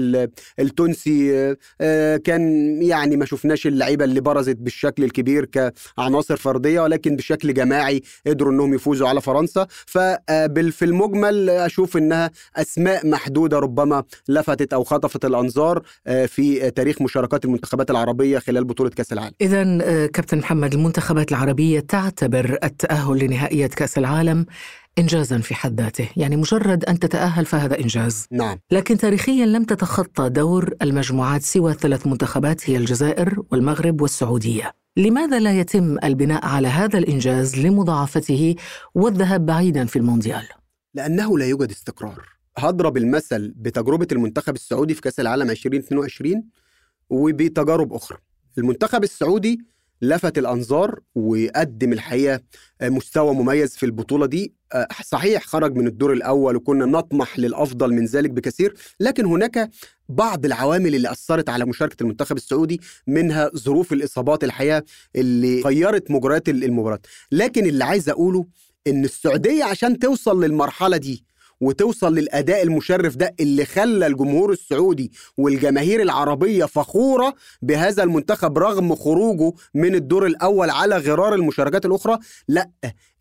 التونسي 0.59 1.37
آه، 1.37 1.57
كان 2.17 2.43
يعني 2.83 3.17
ما 3.17 3.25
شفناش 3.25 3.67
اللعيبة 3.67 4.05
اللي 4.05 4.21
برزت 4.21 4.57
بالشكل 4.57 5.05
الكبير 5.05 5.45
كعناصر 5.45 6.37
فردية 6.37 6.81
ولكن 6.81 7.17
بشكل 7.17 7.55
جماعي 7.55 8.03
قدروا 8.27 8.53
إنهم 8.53 8.75
يفوزوا 8.75 9.09
على 9.09 9.21
فرنسا 9.21 9.67
ففي 9.87 10.85
المجمل 10.85 11.51
أشوف 11.51 11.97
إنها 11.97 12.31
أسماء 12.57 13.07
محدودة 13.07 13.59
ربما 13.59 14.03
لفتت 14.29 14.73
أو 14.73 14.85
خطفت 14.85 15.25
الأنظار 15.25 15.83
آه، 16.07 16.27
في 16.27 16.71
تاريخ 16.71 17.03
مشاركات 17.03 17.45
المنتخبات 17.45 17.91
العربية 17.91 18.39
خلال 18.39 18.65
بطولة 18.65 18.91
كأس 18.91 19.13
العالم. 19.13 19.35
اذا 19.41 19.79
آه، 19.83 20.07
كابتن 20.07 20.39
محمد 20.39 20.75
المنتخبات 20.75 21.31
العربية 21.31 21.81
تعتبر 21.81 22.59
التأهل 22.65 23.19
لنهائيات 23.19 23.75
كأس 23.75 23.99
العالم 23.99 24.47
إنجازا 24.99 25.39
في 25.39 25.55
حد 25.55 25.81
ذاته. 25.81 26.09
يعني 26.17 26.37
مجرد 26.37 26.85
أن 26.85 26.99
تتأهل 26.99 27.47
فهذا 27.47 27.81
إنجاز. 27.81 28.27
نعم. 28.31 28.59
لكن 28.71 28.99
تاريخيا 28.99 29.47
لم 29.47 29.65
تتخطى 29.65 30.29
دور 30.29 30.75
المجموعات 30.83 31.43
سوى 31.43 31.75
ثلاث 31.75 32.07
منتخبات 32.07 32.71
هي 32.71 32.77
الجزائر 32.77 33.43
والمغرب 33.53 34.01
والسعودية. 34.01 34.73
لماذا 34.97 35.39
لا 35.39 35.61
يتم 35.61 35.99
البناء 36.05 36.47
على 36.47 36.69
هذا 36.69 36.99
الإنجاز 36.99 37.57
لمضاعفته 37.57 38.55
والذهاب 38.95 39.47
بعيدا 39.47 39.85
في 39.85 39.97
المونديال؟ 39.97 40.49
لأنه 40.95 41.39
لا 41.39 41.47
يوجد 41.47 41.71
استقرار. 41.71 42.29
هضرب 42.59 42.97
المثل 42.97 43.55
بتجربة 43.57 44.07
المنتخب 44.13 44.55
السعودي 44.55 44.95
في 44.95 45.01
كأس 45.01 45.21
العالم 45.21 45.51
2022 45.51 46.45
وبتجارب 47.11 47.93
أخرى. 47.93 48.19
المنتخب 48.59 49.03
السعودي 49.05 49.59
لفت 50.03 50.39
الأنظار 50.39 51.01
وقدم 51.15 51.93
الحقيقة 51.93 52.41
مستوى 52.83 53.35
مميز 53.35 53.77
في 53.77 53.87
البطولة 53.87 54.27
دي. 54.27 54.55
آه، 54.73 54.89
صحيح 55.05 55.45
خرج 55.47 55.77
من 55.77 55.87
الدور 55.87 56.13
الأول 56.13 56.57
وكنا 56.57 56.87
نطمح 56.87 57.39
للأفضل 57.39 57.93
من 57.93 58.05
ذلك 58.05 58.31
بكثير 58.31 58.75
لكن 59.01 59.25
هناك 59.25 59.71
بعض 60.09 60.45
العوامل 60.45 60.95
اللي 60.95 61.11
أثرت 61.13 61.49
على 61.49 61.65
مشاركة 61.65 62.03
المنتخب 62.03 62.37
السعودي 62.37 62.81
منها 63.07 63.51
ظروف 63.57 63.93
الإصابات 63.93 64.45
الحقيقة 64.45 64.83
اللي 65.17 65.63
غيرت 65.63 66.11
مجريات 66.11 66.49
المباراة. 66.49 67.01
لكن 67.33 67.67
اللي 67.67 67.85
عايز 67.85 68.09
أقوله 68.09 68.47
إن 68.87 69.05
السعودية 69.05 69.65
عشان 69.65 69.99
توصل 69.99 70.45
للمرحلة 70.45 70.97
دي 70.97 71.25
وتوصل 71.61 72.15
للأداء 72.15 72.63
المشرف 72.63 73.17
ده 73.17 73.35
اللي 73.41 73.65
خلى 73.65 74.07
الجمهور 74.07 74.53
السعودي 74.53 75.13
والجماهير 75.39 76.03
العربية 76.03 76.65
فخورة 76.65 77.35
بهذا 77.63 78.03
المنتخب 78.03 78.59
رغم 78.59 78.95
خروجه 78.95 79.53
من 79.75 79.95
الدور 79.95 80.27
الأول 80.27 80.71
على 80.71 80.97
غرار 80.97 81.35
المشاركات 81.35 81.87
الأخرى. 81.87 82.19
لا 82.49 82.71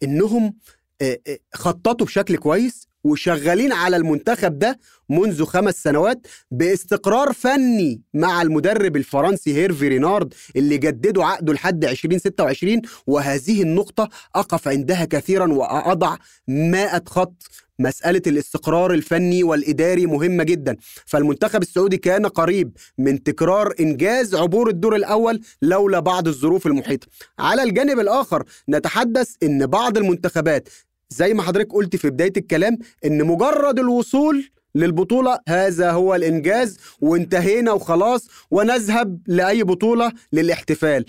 إنهم 0.03 0.53
آه، 1.01 1.19
آه، 1.27 1.37
خططوا 1.53 2.05
بشكل 2.07 2.37
كويس 2.37 2.87
وشغالين 3.05 3.71
على 3.73 3.97
المنتخب 3.97 4.59
ده 4.59 4.79
منذ 5.09 5.45
خمس 5.45 5.83
سنوات 5.83 6.27
باستقرار 6.51 7.33
فني 7.33 8.01
مع 8.13 8.41
المدرب 8.41 8.95
الفرنسي 8.95 9.53
هيرفي 9.53 9.87
رينارد 9.87 10.33
اللي 10.55 10.77
جددوا 10.77 11.23
عقده 11.25 11.53
لحد 11.53 11.85
2026 11.85 12.81
وهذه 13.07 13.61
النقطة 13.61 14.09
أقف 14.35 14.67
عندها 14.67 15.05
كثيرا 15.05 15.53
وأضع 15.53 16.17
مائة 16.47 17.03
خط. 17.07 17.43
مسألة 17.79 18.21
الاستقرار 18.27 18.93
الفني 18.93 19.43
والإداري 19.43 20.05
مهمة 20.05 20.43
جدا. 20.43 20.75
فالمنتخب 21.05 21.61
السعودي 21.61 21.97
كان 21.97 22.25
قريب 22.25 22.77
من 22.97 23.23
تكرار 23.23 23.73
إنجاز 23.79 24.35
عبور 24.35 24.69
الدور 24.69 24.95
الأول 24.95 25.41
لولا 25.61 25.99
بعض 25.99 26.27
الظروف 26.27 26.67
المحيطة. 26.67 27.07
على 27.39 27.63
الجانب 27.63 27.99
الآخر 27.99 28.43
نتحدث 28.69 29.29
أن 29.43 29.65
بعض 29.67 29.97
المنتخبات 29.97 30.69
زي 31.09 31.33
ما 31.33 31.43
حضرتك 31.43 31.71
قلت 31.73 31.95
في 31.95 32.09
بداية 32.09 32.33
الكلام 32.37 32.77
أن 33.05 33.23
مجرد 33.23 33.79
الوصول 33.79 34.49
للبطولة 34.75 35.39
هذا 35.47 35.91
هو 35.91 36.15
الإنجاز 36.15 36.77
وانتهينا 37.01 37.71
وخلاص 37.71 38.27
ونذهب 38.51 39.19
لأي 39.27 39.63
بطولة 39.63 40.11
للاحتفال. 40.33 41.05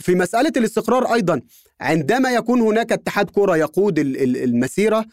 في 0.00 0.14
مسألة 0.14 0.52
الاستقرار 0.56 1.14
أيضا 1.14 1.40
عندما 1.80 2.30
يكون 2.30 2.60
هناك 2.60 2.92
اتحاد 2.92 3.30
كرة 3.30 3.56
يقود 3.56 3.98
المسيرة 3.98 5.04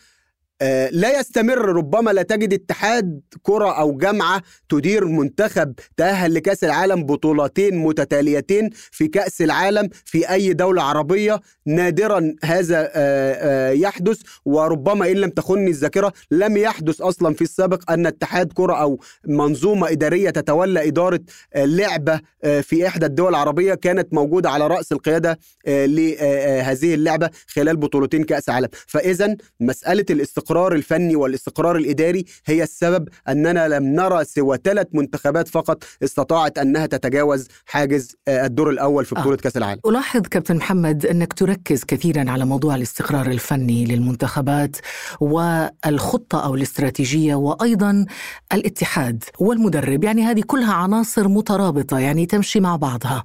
لا 0.91 1.19
يستمر 1.19 1.57
ربما 1.57 2.11
لا 2.11 2.21
تجد 2.21 2.53
اتحاد 2.53 3.21
كرة 3.41 3.71
أو 3.79 3.97
جامعة 3.97 4.41
تدير 4.69 5.05
منتخب 5.05 5.73
تأهل 5.97 6.33
لكأس 6.33 6.63
العالم 6.63 7.03
بطولتين 7.03 7.75
متتاليتين 7.77 8.69
في 8.91 9.07
كأس 9.07 9.41
العالم 9.41 9.89
في 10.05 10.29
أي 10.31 10.53
دولة 10.53 10.83
عربية. 10.83 11.41
نادرا 11.65 12.35
هذا 12.43 12.79
آه، 12.79 12.89
آه، 12.95 13.71
يحدث 13.71 14.21
وربما 14.45 15.11
إن 15.11 15.15
لم 15.15 15.29
تخني 15.29 15.69
الذاكرة 15.69 16.13
لم 16.31 16.57
يحدث 16.57 17.01
أصلا 17.01 17.33
في 17.33 17.41
السابق 17.41 17.91
أن 17.91 18.05
اتحاد 18.05 18.53
كرة 18.53 18.73
أو 18.73 18.99
منظومة 19.27 19.91
إدارية 19.91 20.29
تتولى 20.29 20.87
إدارة 20.87 21.19
لعبة 21.55 22.21
في 22.61 22.87
إحدى 22.87 23.05
الدول 23.05 23.29
العربية 23.29 23.73
كانت 23.73 24.13
موجودة 24.13 24.49
على 24.49 24.67
رأس 24.67 24.91
القيادة 24.91 25.39
لهذه 25.67 26.93
اللعبة 26.93 27.29
خلال 27.47 27.77
بطولتين 27.77 28.23
كأس 28.23 28.49
عالم 28.49 28.67
فإذا 28.87 29.35
مسألة 29.59 30.05
الاستقرار 30.09 30.42
الاستقرار 30.43 30.73
الفني 30.73 31.15
والاستقرار 31.15 31.75
الإداري 31.75 32.25
هي 32.45 32.63
السبب 32.63 33.09
أننا 33.27 33.67
لم 33.67 33.83
نرى 33.83 34.23
سوى 34.23 34.57
ثلاث 34.63 34.87
منتخبات 34.93 35.47
فقط 35.47 35.83
استطاعت 36.03 36.57
أنها 36.57 36.85
تتجاوز 36.85 37.47
حاجز 37.65 38.15
آه، 38.27 38.45
الدور 38.45 38.69
الأول 38.69 39.05
في 39.05 39.15
بطولة 39.15 39.37
آه. 39.37 39.41
كأس 39.41 39.57
العالم. 39.57 39.79
ألاحظ 39.85 40.21
كابتن 40.21 40.55
محمد 40.55 41.05
أنك 41.05 41.33
تركز 41.33 41.83
كثيرا 41.83 42.31
على 42.31 42.45
موضوع 42.45 42.75
الاستقرار 42.75 43.25
الفني 43.25 43.85
للمنتخبات 43.85 44.77
والخطة 45.19 46.45
أو 46.45 46.55
الاستراتيجية 46.55 47.35
وأيضا 47.35 48.05
الاتحاد 48.53 49.23
والمدرب. 49.39 50.03
يعني 50.03 50.23
هذه 50.23 50.43
كلها 50.47 50.73
عناصر 50.73 51.27
مترابطة 51.27 51.99
يعني 51.99 52.25
تمشي 52.25 52.59
مع 52.59 52.75
بعضها. 52.75 53.23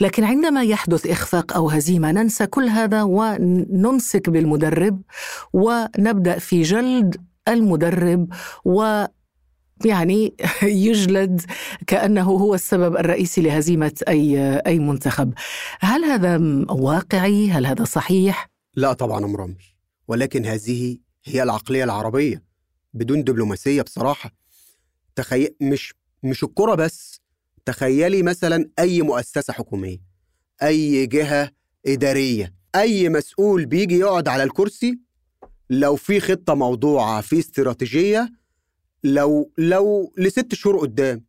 لكن 0.00 0.24
عندما 0.24 0.62
يحدث 0.62 1.06
إخفاق 1.06 1.52
أو 1.52 1.70
هزيمة 1.70 2.12
ننسى 2.12 2.46
كل 2.46 2.68
هذا 2.68 3.02
ونمسك 3.02 4.30
بالمدرب 4.30 5.02
ونبدأ 5.52 6.38
في 6.48 6.62
جلد 6.62 7.16
المدرب 7.48 8.32
و 8.64 9.04
يعني 9.84 10.34
يجلد 10.62 11.40
كأنه 11.86 12.22
هو 12.22 12.54
السبب 12.54 12.96
الرئيسي 12.96 13.40
لهزيمة 13.40 13.92
أي 14.08 14.58
أي 14.66 14.78
منتخب. 14.78 15.32
هل 15.80 16.04
هذا 16.04 16.38
واقعي؟ 16.70 17.50
هل 17.50 17.66
هذا 17.66 17.84
صحيح؟ 17.84 18.50
لا 18.74 18.92
طبعا 18.92 19.24
أمر 19.24 19.54
ولكن 20.08 20.46
هذه 20.46 20.98
هي 21.24 21.42
العقلية 21.42 21.84
العربية 21.84 22.42
بدون 22.94 23.24
دبلوماسية 23.24 23.82
بصراحة. 23.82 24.30
تخيل 25.16 25.54
مش 25.60 25.94
مش 26.22 26.44
الكرة 26.44 26.74
بس 26.74 27.20
تخيلي 27.64 28.22
مثلا 28.22 28.70
أي 28.78 29.02
مؤسسة 29.02 29.52
حكومية 29.52 29.98
أي 30.62 31.06
جهة 31.06 31.50
إدارية 31.86 32.54
أي 32.74 33.08
مسؤول 33.08 33.66
بيجي 33.66 33.98
يقعد 33.98 34.28
على 34.28 34.42
الكرسي 34.42 35.07
لو 35.70 35.96
في 35.96 36.20
خطة 36.20 36.54
موضوعة 36.54 37.20
في 37.20 37.38
استراتيجية 37.38 38.32
لو 39.04 39.52
لو 39.58 40.12
لست 40.18 40.54
شهور 40.54 40.78
قدام 40.78 41.24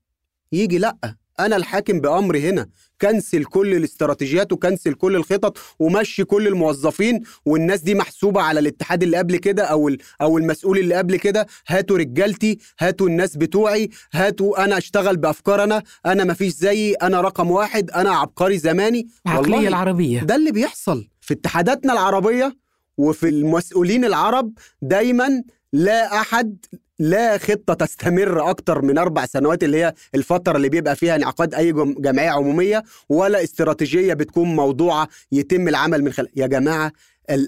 يجي 0.52 0.78
لأ. 0.78 0.98
أنا 1.40 1.56
الحاكم 1.56 2.00
بأمري 2.02 2.50
هنا. 2.50 2.70
كنسل 3.02 3.44
كل 3.44 3.74
الاستراتيجيات 3.76 4.54
وكنسل 4.54 4.94
كل 4.94 5.16
الخطط 5.16 5.58
ومشي 5.80 6.24
كل 6.24 6.48
الموظفين 6.48 7.22
والناس 7.46 7.82
دي 7.82 7.96
محسوبة 7.96 8.42
على 8.42 8.60
الاتحاد 8.60 9.04
اللي 9.04 9.18
قبل 9.18 9.38
كده 9.38 9.64
أو 9.64 9.92
أو 10.22 10.38
المسؤول 10.38 10.78
اللي 10.78 10.96
قبل 10.96 11.16
كده. 11.18 11.48
هاتوا 11.68 11.98
رجالتي 11.98 12.58
هاتوا 12.80 13.08
الناس 13.08 13.38
بتوعي 13.38 13.90
هاتوا 14.14 14.64
أنا 14.64 14.78
أشتغل 14.78 15.18
بأفكار 15.18 15.64
أنا. 15.64 15.84
أنا 16.06 16.24
مفيش 16.24 16.54
زيي 16.54 16.94
أنا 16.94 17.22
رقم 17.22 17.52
واحد 17.52 17.92
أنا 17.92 18.10
عبقري 18.16 18.58
زماني. 18.58 19.08
العقلية 19.28 19.68
العربية. 19.68 20.20
ده 20.24 20.36
اللي 20.36 20.52
بيحصل 20.52 21.08
في 21.22 21.34
اتحاداتنا 21.34 21.94
العربية. 21.94 22.58
وفي 23.00 23.30
المسؤولين 23.30 24.06
العرب 24.06 24.54
دايما 24.82 25.44
لا 25.74 26.22
أحد 26.22 26.66
لا 27.00 27.38
خطة 27.38 27.74
تستمر 27.74 28.50
أكتر 28.50 28.82
من 28.82 28.98
أربع 28.98 29.26
سنوات 29.26 29.64
اللي 29.64 29.84
هي 29.84 29.94
الفترة 30.16 30.58
اللي 30.58 30.70
بيبقى 30.70 30.96
فيها 30.96 31.16
انعقاد 31.16 31.54
أي 31.54 31.72
جمعية 31.76 32.30
عمومية 32.30 32.84
ولا 33.10 33.44
استراتيجية 33.44 34.14
بتكون 34.14 34.56
موضوعة 34.56 35.08
يتم 35.32 35.68
العمل 35.68 36.04
من 36.04 36.14
خلال. 36.14 36.30
يا 36.36 36.48
جماعة 36.48 36.92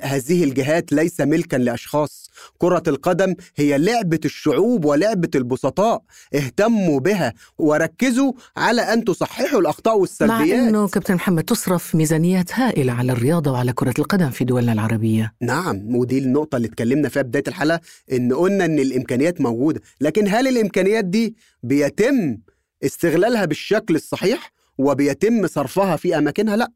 هذه 0.04 0.44
الجهات 0.44 0.92
ليس 0.92 1.22
ملكا 1.22 1.58
لأشخاص. 1.58 2.30
كرة 2.58 2.84
القدم 2.88 3.36
هي 3.56 3.78
لعبة 3.78 4.20
الشعوب 4.26 4.86
ولعبة 4.86 5.30
البسطاء. 5.36 6.02
اهتموا 6.36 7.00
بها 7.00 7.34
وركزوا 7.58 8.34
على 8.58 8.82
أن 8.82 9.06
تصححوا 9.06 9.60
الأخطاء 9.60 9.98
والسلبيات. 9.98 10.60
مع 10.60 10.68
إنه 10.70 10.88
كابتن 10.88 11.16
محمد 11.16 11.44
تصرف 11.44 11.96
ميزانيات 11.96 12.54
هائلة 12.54 12.94
على 12.94 13.12
الرياضة 13.12 13.52
وعلى 13.52 13.74
كرة 13.74 13.94
القدم 14.00 14.30
في 14.30 14.44
دولنا 14.44 14.74
العربية. 14.74 15.34
نعم 15.42 15.96
ودي 15.96 16.18
النقطة 16.18 16.56
اللي 16.56 16.68
اتكلمنا 16.68 17.10
فيها 17.10 17.22
بداية 17.22 17.44
الحلقة 17.48 17.80
إن 18.12 18.34
قلنا 18.34 18.66
إن 18.66 18.80
الإمكانيات 18.80 19.42
موجودة 19.42 19.82
لكن 20.02 20.28
هل 20.28 20.48
الإمكانيات 20.48 21.06
دي 21.06 21.36
بيتم 21.64 22.38
استغلالها 22.84 23.46
بالشكل 23.46 23.96
الصحيح 23.96 24.52
وبيتم 24.78 25.48
صرفها 25.48 25.96
في 25.96 26.18
أماكنها؟ 26.18 26.56
لأ. 26.56 26.72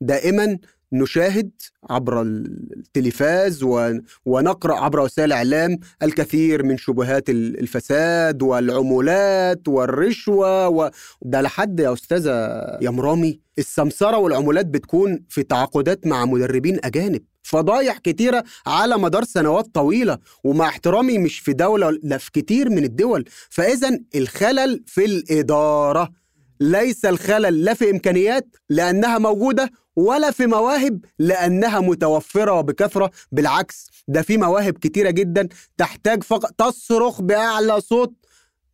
دائما 0.00 0.58
نشاهد 0.92 1.50
عبر 1.90 2.22
التلفاز 2.22 3.62
ونقرأ 4.26 4.74
عبر 4.74 5.00
وسائل 5.00 5.28
الإعلام 5.28 5.78
الكثير 6.02 6.62
من 6.62 6.76
شبهات 6.76 7.30
الفساد 7.30 8.42
والعمولات 8.42 9.68
والرشوة 9.68 10.68
وده 10.68 11.40
لحد 11.40 11.80
يا 11.80 11.92
أستاذة 11.92 12.30
يا 12.80 12.90
مرامي 12.90 13.40
السمسرة 13.58 14.16
والعمولات 14.16 14.66
بتكون 14.66 15.24
في 15.28 15.42
تعاقدات 15.42 16.06
مع 16.06 16.24
مدربين 16.24 16.78
أجانب 16.84 17.22
فضايح 17.42 17.98
كتيرة 17.98 18.44
على 18.66 18.98
مدار 18.98 19.24
سنوات 19.24 19.66
طويلة 19.74 20.18
ومع 20.44 20.68
احترامي 20.68 21.18
مش 21.18 21.38
في 21.38 21.52
دولة 21.52 21.98
لا 22.02 22.18
في 22.18 22.30
كتير 22.32 22.70
من 22.70 22.84
الدول 22.84 23.24
فإذا 23.50 23.98
الخلل 24.14 24.82
في 24.86 25.04
الإدارة 25.04 26.10
ليس 26.60 27.04
الخلل 27.04 27.64
لا 27.64 27.74
في 27.74 27.90
إمكانيات 27.90 28.46
لأنها 28.68 29.18
موجودة 29.18 29.70
ولا 30.00 30.30
في 30.30 30.46
مواهب 30.46 31.04
لأنها 31.18 31.80
متوفرة 31.80 32.60
بكثرة 32.60 33.10
بالعكس 33.32 33.86
ده 34.08 34.22
في 34.22 34.36
مواهب 34.36 34.72
كتيرة 34.78 35.10
جدا 35.10 35.48
تحتاج 35.78 36.22
فقط 36.22 36.50
تصرخ 36.58 37.20
بأعلى 37.20 37.80
صوت 37.80 38.12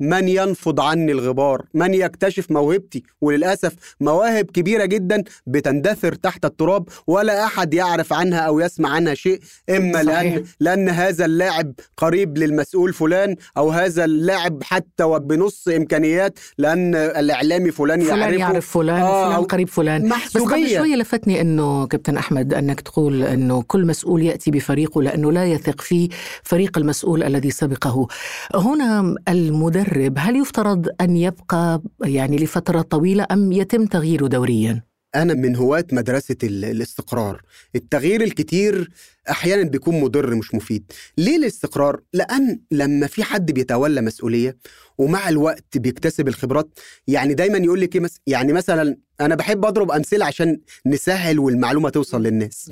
من 0.01 0.29
ينفض 0.29 0.81
عني 0.81 1.13
الغبار؟ 1.13 1.63
من 1.75 1.95
يكتشف 1.95 2.51
موهبتي؟ 2.51 3.03
وللأسف 3.21 3.73
مواهب 4.01 4.45
كبيرة 4.45 4.85
جدا 4.85 5.23
بتندثر 5.47 6.15
تحت 6.15 6.45
التراب 6.45 6.89
ولا 7.07 7.45
أحد 7.45 7.75
يعرف 7.75 8.13
عنها 8.13 8.39
أو 8.39 8.61
يسمع 8.61 8.89
عنها 8.89 9.15
شيء 9.15 9.41
إما 9.71 9.93
صحيح. 9.93 10.07
لأن, 10.07 10.45
لأن 10.61 10.89
هذا 10.89 11.25
اللاعب 11.25 11.73
قريب 11.97 12.39
للمسؤول 12.39 12.93
فلان 12.93 13.37
أو 13.57 13.71
هذا 13.71 14.05
اللاعب 14.05 14.63
حتى 14.63 15.05
وبنص 15.05 15.69
إمكانيات 15.69 16.39
لأن 16.59 16.95
الإعلامي 16.95 17.71
فلان, 17.71 18.01
فلان 18.01 18.19
يعرفه. 18.19 18.39
يعرف 18.39 18.71
فلان 18.71 19.01
آه، 19.01 19.29
فلان 19.33 19.45
قريب 19.45 19.69
فلان. 19.69 20.03
بس 20.03 20.09
قبل 20.09 20.17
محسوبية. 20.17 20.79
شوية 20.79 20.97
لفتني 20.97 21.41
أنه 21.41 21.87
كابتن 21.87 22.17
أحمد 22.17 22.55
أنك 22.55 22.81
تقول 22.81 23.23
أنه 23.23 23.63
كل 23.63 23.87
مسؤول 23.87 24.23
يأتي 24.23 24.51
بفريقه 24.51 25.03
لأنه 25.03 25.33
لا 25.33 25.45
يثق 25.45 25.81
في 25.81 26.09
فريق 26.43 26.79
المسؤول 26.79 27.23
الذي 27.23 27.51
سبقه. 27.51 28.07
هنا 28.55 29.15
المدرب 29.29 29.86
هل 30.19 30.37
يفترض 30.37 30.89
أن 31.01 31.17
يبقى 31.17 31.83
يعني 32.05 32.37
لفترة 32.37 32.83
طويلة 32.83 33.27
أم 33.33 33.53
يتم 33.53 33.87
تغييره 33.87 34.27
دوريا؟ 34.27 34.83
أنا 35.15 35.35
من 35.35 35.57
هواة 35.57 35.85
مدرسة 35.93 36.37
ال- 36.43 36.65
الاستقرار 36.65 37.43
التغيير 37.77 38.21
الكتير 38.23 38.91
أحيانا 39.31 39.63
بيكون 39.63 40.01
مضر 40.01 40.35
مش 40.35 40.55
مفيد 40.55 40.93
ليه 41.19 41.37
الاستقرار؟ 41.37 42.01
لأن 42.13 42.61
لما 42.71 43.07
في 43.07 43.25
حد 43.25 43.53
بيتولى 43.53 44.01
مسؤولية 44.01 44.57
ومع 44.99 45.29
الوقت 45.29 45.79
بيكتسب 45.79 46.29
الخبرات 46.29 46.79
يعني 47.07 47.35
دايما 47.35 47.59
يقول 47.59 47.81
لك 47.81 47.95
إيه 47.95 48.01
مس... 48.03 48.17
يعني 48.27 48.53
مثلا 48.53 48.97
أنا 49.21 49.35
بحب 49.35 49.65
أضرب 49.65 49.91
أمثلة 49.91 50.25
عشان 50.25 50.61
نسهل 50.87 51.39
والمعلومة 51.39 51.89
توصل 51.91 52.23
للناس 52.23 52.71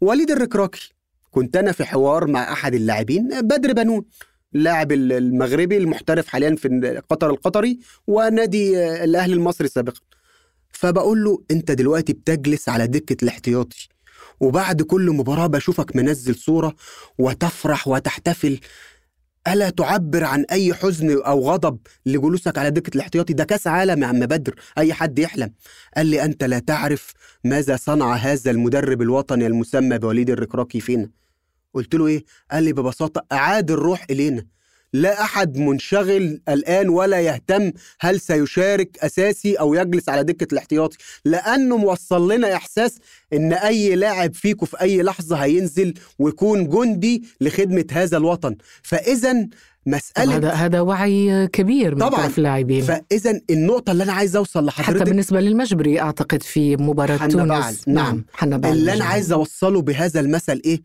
وليد 0.00 0.30
الركراكي 0.30 0.92
كنت 1.30 1.56
أنا 1.56 1.72
في 1.72 1.84
حوار 1.84 2.26
مع 2.26 2.52
أحد 2.52 2.74
اللاعبين 2.74 3.28
بدر 3.40 3.72
بنون 3.72 4.04
اللاعب 4.54 4.92
ال- 4.92 5.12
المغربي 5.12 5.76
المحترف 5.76 6.26
حاليا 6.28 6.56
في 6.56 7.02
قطر 7.10 7.30
القطري 7.30 7.78
ونادي 8.06 8.78
آه، 8.78 9.04
الأهلي 9.04 9.34
المصري 9.34 9.68
سابقا. 9.68 10.00
فبقول 10.72 11.24
له 11.24 11.42
أنت 11.50 11.70
دلوقتي 11.70 12.12
بتجلس 12.12 12.68
على 12.68 12.86
دكة 12.86 13.24
الاحتياطي 13.24 13.88
وبعد 14.40 14.82
كل 14.82 15.10
مباراة 15.10 15.46
بشوفك 15.46 15.96
منزل 15.96 16.34
صورة 16.34 16.74
وتفرح 17.18 17.88
وتحتفل. 17.88 18.60
ألا 19.48 19.70
تعبر 19.70 20.24
عن 20.24 20.44
أي 20.52 20.74
حزن 20.74 21.22
أو 21.22 21.50
غضب 21.50 21.78
لجلوسك 22.06 22.58
على 22.58 22.70
دكة 22.70 22.94
الاحتياطي؟ 22.96 23.32
ده 23.32 23.44
كأس 23.44 23.66
عالم 23.66 24.02
يا 24.02 24.06
عم 24.06 24.20
بدر 24.20 24.54
أي 24.78 24.92
حد 24.92 25.18
يحلم. 25.18 25.52
قال 25.96 26.06
لي 26.06 26.24
أنت 26.24 26.44
لا 26.44 26.58
تعرف 26.58 27.12
ماذا 27.44 27.76
صنع 27.76 28.14
هذا 28.14 28.50
المدرب 28.50 29.02
الوطني 29.02 29.46
المسمى 29.46 29.98
بوليد 29.98 30.30
الركراكي 30.30 30.80
فينا. 30.80 31.10
قلت 31.74 31.94
له 31.94 32.06
إيه 32.06 32.24
قال 32.52 32.62
لي 32.64 32.72
ببساطة 32.72 33.24
أعاد 33.32 33.70
الروح 33.70 34.06
إلينا 34.10 34.46
لا 34.92 35.20
أحد 35.22 35.56
منشغل 35.56 36.40
الآن 36.48 36.88
ولا 36.88 37.20
يهتم 37.20 37.72
هل 38.00 38.20
سيشارك 38.20 38.98
أساسي 38.98 39.54
أو 39.54 39.74
يجلس 39.74 40.08
على 40.08 40.24
دكة 40.24 40.52
الاحتياطي 40.52 40.96
لأنه 41.24 41.76
موصل 41.76 42.32
لنا 42.32 42.54
إحساس 42.56 42.98
إن 43.32 43.52
أي 43.52 43.94
لاعب 43.96 44.34
فيكم 44.34 44.66
في 44.66 44.80
أي 44.80 45.02
لحظة 45.02 45.36
هينزل 45.36 45.94
ويكون 46.18 46.68
جندي 46.68 47.22
لخدمة 47.40 47.84
هذا 47.92 48.16
الوطن 48.16 48.56
فإذا 48.82 49.32
طب 49.32 49.48
مسألة 49.86 50.36
هذا 50.36 50.50
هذا 50.50 50.80
وعي 50.80 51.48
كبير 51.52 51.94
من 51.94 52.00
طبعاً. 52.00 52.22
طرف 52.26 52.38
اللاعبين 52.38 52.82
فإذا 52.82 53.40
النقطة 53.50 53.90
اللي 53.90 54.04
أنا 54.04 54.12
عايز 54.12 54.36
أوصل 54.36 54.70
حتى 54.70 54.82
لحضرتك 54.82 55.06
بالنسبة 55.08 55.40
للمجبري 55.40 56.00
أعتقد 56.00 56.42
في 56.42 56.76
مباراة 56.76 57.26
تونس. 57.26 57.88
نعم. 57.88 58.24
حنا 58.32 58.56
بعل 58.56 58.72
اللي 58.72 58.92
أنا. 58.92 59.04
عايز 59.04 59.32
أوصله 59.32 59.82
بهذا 59.82 60.20
المثل 60.20 60.62
إيه؟ 60.64 60.80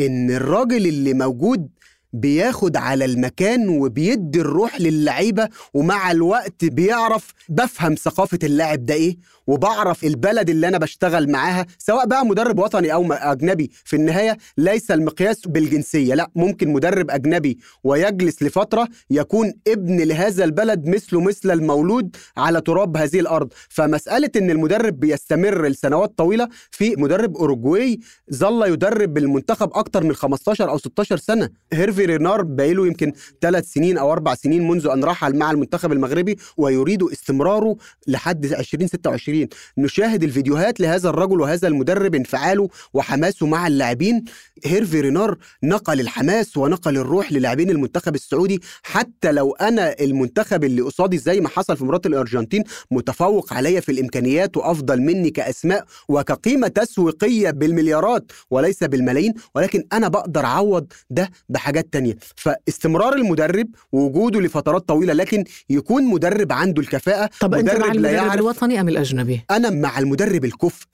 إن 0.00 0.30
الراجل 0.30 0.86
اللي 0.86 1.14
موجود 1.14 1.68
بياخد 2.12 2.76
على 2.76 3.04
المكان 3.04 3.68
وبيدي 3.68 4.40
الروح 4.40 4.80
للعيبة 4.80 5.48
ومع 5.74 6.10
الوقت 6.10 6.64
بيعرف 6.64 7.32
بفهم 7.48 7.94
ثقافة 7.94 8.38
اللاعب 8.44 8.86
ده 8.86 8.94
إيه 8.94 9.16
وبعرف 9.46 10.04
البلد 10.04 10.50
اللي 10.50 10.68
أنا 10.68 10.78
بشتغل 10.78 11.30
معاها 11.30 11.66
سواء 11.78 12.06
بقى 12.06 12.26
مدرب 12.26 12.58
وطني 12.58 12.92
أو 12.92 13.12
أجنبي. 13.12 13.70
في 13.84 13.96
النهاية 13.96 14.36
ليس 14.58 14.90
المقياس 14.90 15.40
بالجنسية 15.46 16.14
لا 16.14 16.30
ممكن 16.34 16.68
مدرب 16.72 17.10
أجنبي 17.10 17.58
ويجلس 17.84 18.42
لفترة 18.42 18.88
يكون 19.10 19.52
ابن 19.68 20.00
لهذا 20.00 20.44
البلد 20.44 20.86
مثله 20.88 21.20
مثل 21.20 21.50
المولود 21.50 22.16
على 22.36 22.60
تراب 22.60 22.96
هذه 22.96 23.20
الأرض. 23.20 23.48
فمسألة 23.68 24.30
إن 24.36 24.50
المدرب 24.50 25.00
بيستمر 25.00 25.66
لسنوات 25.68 26.18
طويلة 26.18 26.48
في 26.70 26.94
مدرب 26.96 27.36
أوروجواي 27.36 28.00
ظل 28.34 28.72
يدرب 28.72 29.18
المنتخب 29.18 29.70
أكتر 29.74 30.04
من 30.04 30.14
15 30.14 30.70
أو 30.70 30.78
16 30.78 31.16
سنة. 31.16 31.48
هيرفي 31.72 31.99
رينار 32.06 32.42
بقاله 32.42 32.86
يمكن 32.86 33.12
ثلاث 33.40 33.72
سنين 33.72 33.98
أو 33.98 34.12
أربع 34.12 34.34
سنين 34.34 34.68
منذ 34.68 34.86
أن 34.86 35.04
رحل 35.04 35.36
مع 35.36 35.50
المنتخب 35.50 35.92
المغربي 35.92 36.38
ويريد 36.56 37.02
استمراره 37.02 37.76
لحد 38.06 38.44
2026 38.44 39.48
نشاهد 39.78 40.22
الفيديوهات 40.22 40.80
لهذا 40.80 41.08
الرجل 41.08 41.40
وهذا 41.40 41.68
المدرب 41.68 42.14
انفعاله 42.14 42.68
وحماسه 42.94 43.46
مع 43.46 43.66
اللاعبين. 43.66 44.24
هيرفي 44.64 45.00
رينار 45.00 45.36
نقل 45.62 46.00
الحماس 46.00 46.56
ونقل 46.56 46.96
الروح 46.96 47.32
للاعبين 47.32 47.70
المنتخب 47.70 48.14
السعودي. 48.14 48.60
حتى 48.82 49.32
لو 49.32 49.52
أنا 49.52 49.94
المنتخب 50.00 50.64
اللي 50.64 50.82
قصادي 50.82 51.18
زي 51.18 51.40
ما 51.40 51.48
حصل 51.48 51.76
في 51.76 51.84
مباراة 51.84 52.00
الأرجنتين 52.06 52.64
متفوق 52.90 53.52
عليا 53.52 53.80
في 53.80 53.92
الإمكانيات 53.92 54.56
وأفضل 54.56 55.00
مني 55.00 55.30
كأسماء 55.30 55.84
وكقيمة 56.08 56.68
تسويقية 56.68 57.50
بالمليارات 57.50 58.32
وليس 58.50 58.84
بالملايين 58.84 59.34
ولكن 59.54 59.84
أنا 59.92 60.08
بقدر 60.08 60.44
أعوض 60.44 60.86
ده 61.10 61.30
بحاجات 61.48 61.92
تانية. 61.92 62.16
فاستمرار 62.36 63.12
المدرب 63.14 63.66
ووجوده 63.92 64.40
لفترات 64.40 64.88
طويلة 64.88 65.12
لكن 65.12 65.44
يكون 65.70 66.04
مدرب 66.04 66.52
عنده 66.52 66.82
الكفاءة 66.82 67.30
طب 67.40 67.54
أنت 67.54 67.68
مع 67.68 67.74
مدرب 67.74 67.86
لا 67.86 67.92
المدرب 67.92 68.12
يعرف 68.14 68.34
الوطني 68.34 68.80
أم 68.80 68.88
الأجنبي؟ 68.88 69.44
أنا 69.50 69.70
مع 69.70 69.98
المدرب 69.98 70.44
الكفء. 70.44 70.86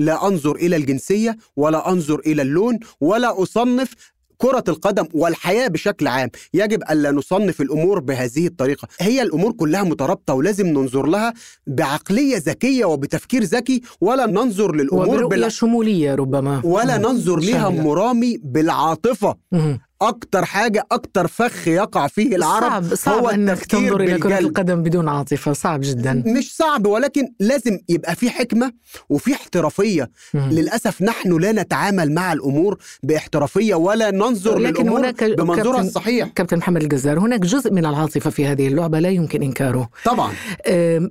لا 0.00 0.26
أنظر 0.26 0.56
إلى 0.56 0.76
الجنسية 0.76 1.36
ولا 1.56 1.90
أنظر 1.90 2.18
إلى 2.26 2.42
اللون 2.42 2.78
ولا 3.00 3.42
أصنف 3.42 3.94
كرة 4.38 4.64
القدم 4.68 5.04
والحياة 5.14 5.68
بشكل 5.68 6.06
عام 6.06 6.30
يجب 6.54 6.82
ألا 6.90 7.10
نصنف 7.10 7.60
الأمور 7.60 7.98
بهذه 8.00 8.46
الطريقة 8.46 8.88
هي 9.00 9.22
الأمور 9.22 9.52
كلها 9.52 9.82
مترابطة 9.82 10.34
ولازم 10.34 10.66
ننظر 10.66 11.06
لها 11.06 11.34
بعقلية 11.66 12.36
ذكية 12.36 12.84
وبتفكير 12.84 13.42
ذكي 13.42 13.82
ولا 14.00 14.26
ننظر 14.26 14.74
للأمور 14.74 15.08
وبرؤية 15.08 15.28
بال... 15.40 15.52
شمولية 15.52 16.14
ربما 16.14 16.60
ولا 16.64 16.98
مم. 16.98 17.04
ننظر 17.06 17.40
شاملة. 17.40 17.82
مرامي 17.82 18.38
بالعاطفة 18.44 19.34
مم. 19.52 19.78
أكتر 20.02 20.44
حاجة 20.44 20.86
أكتر 20.92 21.26
فخ 21.26 21.68
يقع 21.68 22.06
فيه 22.06 22.36
العرب 22.36 22.62
صعب 22.84 22.94
صعب 22.94 23.18
هو 23.18 23.28
أنك 23.28 23.52
التفكير 23.52 23.80
تنظر 23.80 24.00
إلى 24.00 24.18
كرة 24.18 24.28
بالجلد. 24.28 24.46
القدم 24.46 24.82
بدون 24.82 25.08
عاطفة 25.08 25.52
صعب 25.52 25.80
جدا. 25.82 26.22
مش 26.26 26.56
صعب 26.56 26.86
ولكن 26.86 27.28
لازم 27.40 27.78
يبقى 27.88 28.14
في 28.16 28.30
حكمة 28.30 28.72
وفي 29.08 29.32
احترافية. 29.34 30.10
مم. 30.34 30.48
للأسف 30.50 31.02
نحن 31.02 31.38
لا 31.38 31.52
نتعامل 31.52 32.12
مع 32.14 32.32
الأمور 32.32 32.78
باحترافية 33.02 33.74
ولا 33.74 34.10
ننظر 34.10 34.58
لكن 34.58 34.88
هناك 34.88 35.24
بمنظورها 35.24 35.72
كابتن- 35.76 35.86
الصحيح. 35.86 36.28
كابتن 36.28 36.56
محمد 36.56 36.82
الجزار 36.82 37.18
هناك 37.18 37.40
جزء 37.40 37.72
من 37.72 37.86
العاطفة 37.86 38.30
في 38.30 38.46
هذه 38.46 38.68
اللعبة 38.68 38.98
لا 38.98 39.08
يمكن 39.08 39.42
إنكاره. 39.42 39.88
طبعا. 40.04 40.32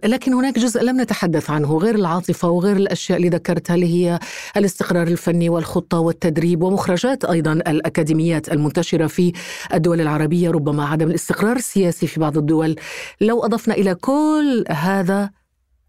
لكن 0.05 0.33
هناك 0.33 0.59
جزء 0.59 0.81
لم 0.83 1.01
نتحدث 1.01 1.49
عنه 1.49 1.77
غير 1.77 1.95
العاطفة 1.95 2.49
وغير 2.49 2.75
الأشياء 2.77 3.17
اللي 3.17 3.29
ذكرتها 3.29 3.73
اللي 3.75 3.93
هي 3.93 4.19
الاستقرار 4.57 5.07
الفني 5.07 5.49
والخطة 5.49 5.99
والتدريب 5.99 6.61
ومخرجات 6.63 7.25
أيضا 7.25 7.51
الأكاديميات 7.53 8.49
المنتشرة 8.79 9.07
في 9.07 9.33
الدول 9.73 10.01
العربية 10.01 10.51
ربما 10.51 10.87
عدم 10.87 11.09
الاستقرار 11.09 11.55
السياسي 11.55 12.07
في 12.07 12.19
بعض 12.19 12.37
الدول. 12.37 12.75
لو 13.21 13.45
أضفنا 13.45 13.73
إلى 13.73 13.95
كل 13.95 14.65
هذا 14.69 15.31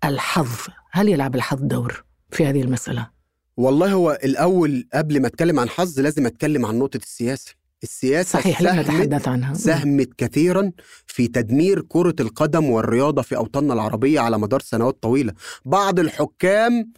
الحظ 0.04 0.48
هل 0.92 1.08
يلعب 1.08 1.34
الحظ 1.34 1.58
دور 1.62 2.04
في 2.30 2.46
هذه 2.46 2.62
المسألة؟ 2.62 3.10
والله 3.56 3.92
هو 3.92 4.18
الأول 4.24 4.88
قبل 4.94 5.20
ما 5.20 5.26
أتكلم 5.26 5.60
عن 5.60 5.68
حظ 5.68 6.00
لازم 6.00 6.26
أتكلم 6.26 6.66
عن 6.66 6.78
نقطة 6.78 6.96
السياسة. 6.96 7.54
السياسة 7.82 8.38
صحيح 8.38 8.62
لم 8.62 8.80
نتحدث 8.80 9.28
عنها. 9.28 9.54
ساهمت 9.54 10.08
كثيرا 10.18 10.72
في 11.06 11.28
تدمير 11.28 11.80
كرة 11.80 12.14
القدم 12.20 12.70
والرياضة 12.70 13.22
في 13.22 13.36
أوطاننا 13.36 13.74
العربية 13.74 14.20
على 14.20 14.38
مدار 14.38 14.60
سنوات 14.60 15.02
طويلة. 15.02 15.32
بعض 15.64 15.98
الحكام 15.98 16.92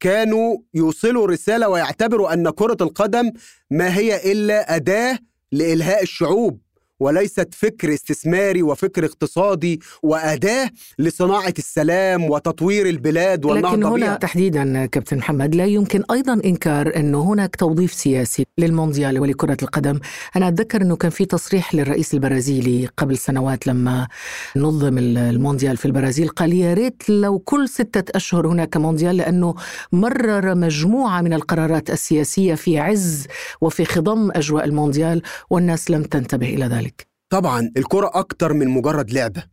كانوا 0.00 0.58
يوصلوا 0.74 1.26
رسالة 1.26 1.68
ويعتبروا 1.68 2.32
أن 2.32 2.50
كرة 2.50 2.76
القدم 2.80 3.32
ما 3.70 3.96
هي 3.96 4.32
إلا 4.32 4.76
أداة 4.76 5.18
لإلهاء 5.52 6.02
الشعوب. 6.02 6.60
وليست 7.00 7.54
فكر 7.54 7.94
استثماري 7.94 8.62
وفكر 8.62 9.04
اقتصادي 9.04 9.80
وأداة 10.02 10.70
لصناعة 10.98 11.54
السلام 11.58 12.24
وتطوير 12.24 12.86
البلاد 12.88 13.46
لكن 13.46 13.50
والنهضة 13.50 13.88
هنا 13.88 14.06
بها 14.06 14.14
تحديدا 14.14 14.86
كابتن 14.86 15.16
محمد 15.16 15.54
لا 15.54 15.66
يمكن 15.66 16.02
أيضا 16.10 16.32
إنكار 16.44 16.96
انه 16.96 17.22
هناك 17.32 17.56
توظيف 17.56 17.92
سياسي 17.92 18.46
للمونديال 18.58 19.20
ولكرة 19.20 19.56
القدم، 19.62 19.98
أنا 20.36 20.48
أتذكر 20.48 20.82
أنه 20.82 20.96
كان 20.96 21.10
في 21.10 21.24
تصريح 21.24 21.74
للرئيس 21.74 22.14
البرازيلي 22.14 22.88
قبل 22.96 23.18
سنوات 23.18 23.66
لما 23.66 24.08
نظم 24.56 24.98
المونديال 24.98 25.76
في 25.76 25.86
البرازيل 25.86 26.28
قال 26.28 26.52
يا 26.52 26.74
ريت 26.74 27.02
لو 27.08 27.38
كل 27.38 27.68
ستة 27.68 28.16
أشهر 28.16 28.46
هناك 28.46 28.76
مونديال 28.76 29.16
لأنه 29.16 29.54
مرر 29.92 30.54
مجموعة 30.54 31.20
من 31.20 31.32
القرارات 31.32 31.90
السياسية 31.90 32.54
في 32.54 32.78
عز 32.78 33.26
وفي 33.60 33.84
خضم 33.84 34.30
أجواء 34.30 34.64
المونديال 34.64 35.22
والناس 35.50 35.90
لم 35.90 36.02
تنتبه 36.02 36.48
إلى 36.48 36.66
ذلك. 36.66 36.89
طبعا 37.30 37.70
الكرة 37.76 38.10
أكتر 38.14 38.52
من 38.52 38.68
مجرد 38.68 39.10
لعبة. 39.10 39.44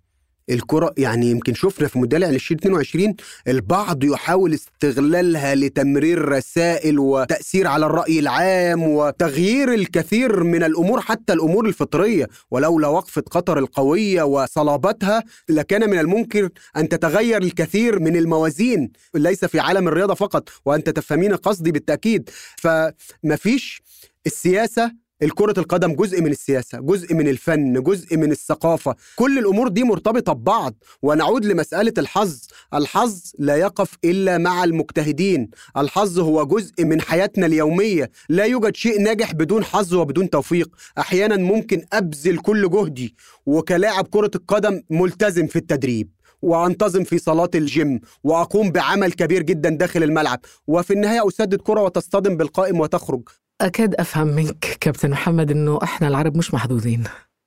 الكرة 0.50 0.94
يعني 0.98 1.32
يمكن 1.32 1.54
شفنا 1.54 1.88
في 1.88 1.98
مونديال 2.00 2.24
2022 2.24 3.16
البعض 3.48 4.04
يحاول 4.04 4.54
استغلالها 4.54 5.56
لتمرير 5.56 6.30
رسائل 6.30 7.00
وتأثير 7.00 7.68
على 7.68 7.86
الرأي 7.86 8.20
العام 8.20 8.84
وتغيير 8.84 9.74
الكثير 9.74 10.44
من 10.44 10.64
الأمور 10.64 11.02
حتى 11.02 11.34
الأمور 11.34 11.66
الفطرية. 11.66 12.28
ولولا 12.52 12.88
وقفة 12.88 13.22
قطر 13.22 13.60
القوية 13.60 14.24
وصلابتها 14.24 15.24
لكان 15.50 15.90
من 15.90 16.00
الممكن 16.00 16.50
أن 16.78 16.90
تتغير 16.90 17.42
الكثير 17.42 18.00
من 18.00 18.16
الموازين. 18.16 18.92
ليس 19.16 19.46
في 19.46 19.60
عالم 19.60 19.88
الرياضة 19.88 20.14
فقط 20.14 20.50
وأنت 20.66 20.90
تفهمين 20.90 21.36
قصدي 21.36 21.72
بالتأكيد. 21.72 22.30
فمفيش 22.58 23.82
السياسة 24.26 25.07
الكرة 25.22 25.54
القدم 25.58 25.94
جزء 25.96 26.22
من 26.22 26.32
السياسة 26.32 26.80
جزء 26.80 27.14
من 27.16 27.28
الفن 27.28 27.84
جزء 27.84 28.18
من 28.18 28.32
الثقافة 28.32 28.96
كل 29.16 29.40
الأمور 29.40 29.68
دي 29.68 29.84
مرتبطة 29.84 30.34
ببعض. 30.34 30.76
ونعود 31.02 31.46
لمسألة 31.46 31.94
الحظ. 31.98 32.40
الحظ 32.74 33.22
لا 33.40 33.56
يقف 33.56 33.98
إلا 34.04 34.38
مع 34.38 34.64
المجتهدين. 34.64 35.50
الحظ 35.78 36.20
هو 36.20 36.46
جزء 36.46 36.86
من 36.86 37.02
حياتنا 37.02 37.46
اليومية. 37.46 38.10
لا 38.30 38.46
يوجد 38.46 38.76
شيء 38.76 39.02
ناجح 39.02 39.34
بدون 39.34 39.64
حظ 39.64 39.94
وبدون 39.94 40.30
توفيق. 40.30 40.76
أحيانا 40.98 41.36
ممكن 41.36 41.86
أبذل 41.94 42.38
كل 42.38 42.70
جهدي 42.70 43.16
وكلاعب 43.46 44.08
كرة 44.08 44.32
القدم 44.36 44.82
ملتزم 44.90 45.48
في 45.48 45.56
التدريب 45.56 46.10
وأنتظم 46.42 47.04
في 47.04 47.18
صلاه 47.18 47.50
الجيم 47.56 48.00
وأقوم 48.24 48.72
بعمل 48.72 49.12
كبير 49.12 49.42
جدا 49.42 49.70
داخل 49.70 50.04
الملعب. 50.04 50.40
وفي 50.68 50.94
النهاية 50.94 51.28
أسدد 51.28 51.62
كرة 51.62 51.82
وتصطدم 51.82 52.38
بالقائم 52.38 52.80
وتخرج. 52.80 53.30
أكاد 53.62 53.96
أفهم 53.96 54.28
منك 54.28 54.78
كابتن 54.82 55.10
محمد 55.10 55.52
أنه 55.52 55.80
إحنا 55.84 56.08
العرب 56.08 56.38
مش 56.38 56.54
محظوظين. 56.54 57.04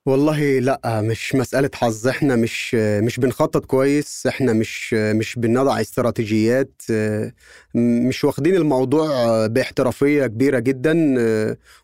والله 0.06 0.58
لا 0.58 0.80
مش 1.04 1.34
مسألة 1.34 1.70
حظ 1.74 2.08
إحنا 2.08 2.36
مش 2.36 2.74
مش 2.74 3.20
بنخطط 3.20 3.64
كويس 3.64 4.26
إحنا 4.26 4.52
مش 4.52 4.94
مش 4.94 5.36
بنضع 5.38 5.80
استراتيجيات 5.80 6.82
مش 7.74 8.24
واخدين 8.24 8.54
الموضوع 8.54 9.46
باحترافية 9.46 10.26
كبيرة 10.26 10.58
جدا 10.58 11.14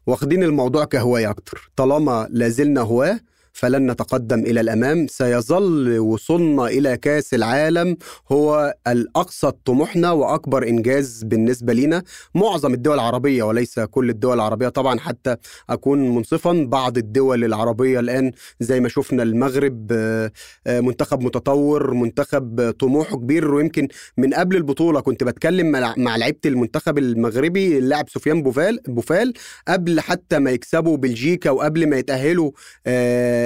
واخدين 0.06 0.42
الموضوع 0.42 0.84
كهواية 0.84 1.30
أكتر. 1.30 1.70
طالما 1.76 2.28
لازلنا 2.30 2.80
هواة 2.80 3.20
فلن 3.56 3.90
نتقدم 3.90 4.40
إلى 4.40 4.60
الأمام. 4.60 5.06
سيظل 5.06 5.98
وصولنا 5.98 6.66
إلى 6.66 6.96
كأس 6.96 7.34
العالم 7.34 7.96
هو 8.32 8.74
الأقصى 8.86 9.52
طموحنا 9.64 10.12
وأكبر 10.12 10.68
إنجاز 10.68 11.22
بالنسبة 11.24 11.72
لنا 11.72 12.02
معظم 12.34 12.74
الدول 12.74 12.94
العربية 12.94 13.42
وليس 13.42 13.80
كل 13.80 14.10
الدول 14.10 14.34
العربية. 14.34 14.68
طبعا 14.68 14.98
حتى 14.98 15.36
أكون 15.70 16.14
منصفا 16.14 16.52
بعض 16.68 16.98
الدول 16.98 17.44
العربية 17.44 18.00
الآن 18.00 18.32
زي 18.60 18.80
ما 18.80 18.88
شفنا 18.88 19.22
المغرب 19.22 19.92
منتخب 20.68 21.20
متطور 21.22 21.94
منتخب 21.94 22.74
طموحه 22.78 23.16
كبير. 23.16 23.54
ويمكن 23.54 23.88
من 24.16 24.34
قبل 24.34 24.56
البطولة 24.56 25.00
كنت 25.00 25.24
بتكلم 25.24 25.70
مع 25.96 26.16
لعيبة 26.16 26.38
المنتخب 26.46 26.98
المغربي 26.98 27.78
اللاعب 27.78 28.08
سفيان 28.08 28.42
بوفال 28.42 28.80
بوفال 28.88 29.32
قبل 29.68 30.00
حتى 30.00 30.38
ما 30.38 30.50
يكسبوا 30.50 30.96
بلجيكا 30.96 31.50
وقبل 31.50 31.86
ما 31.86 31.96
يتأهلوا 31.96 32.50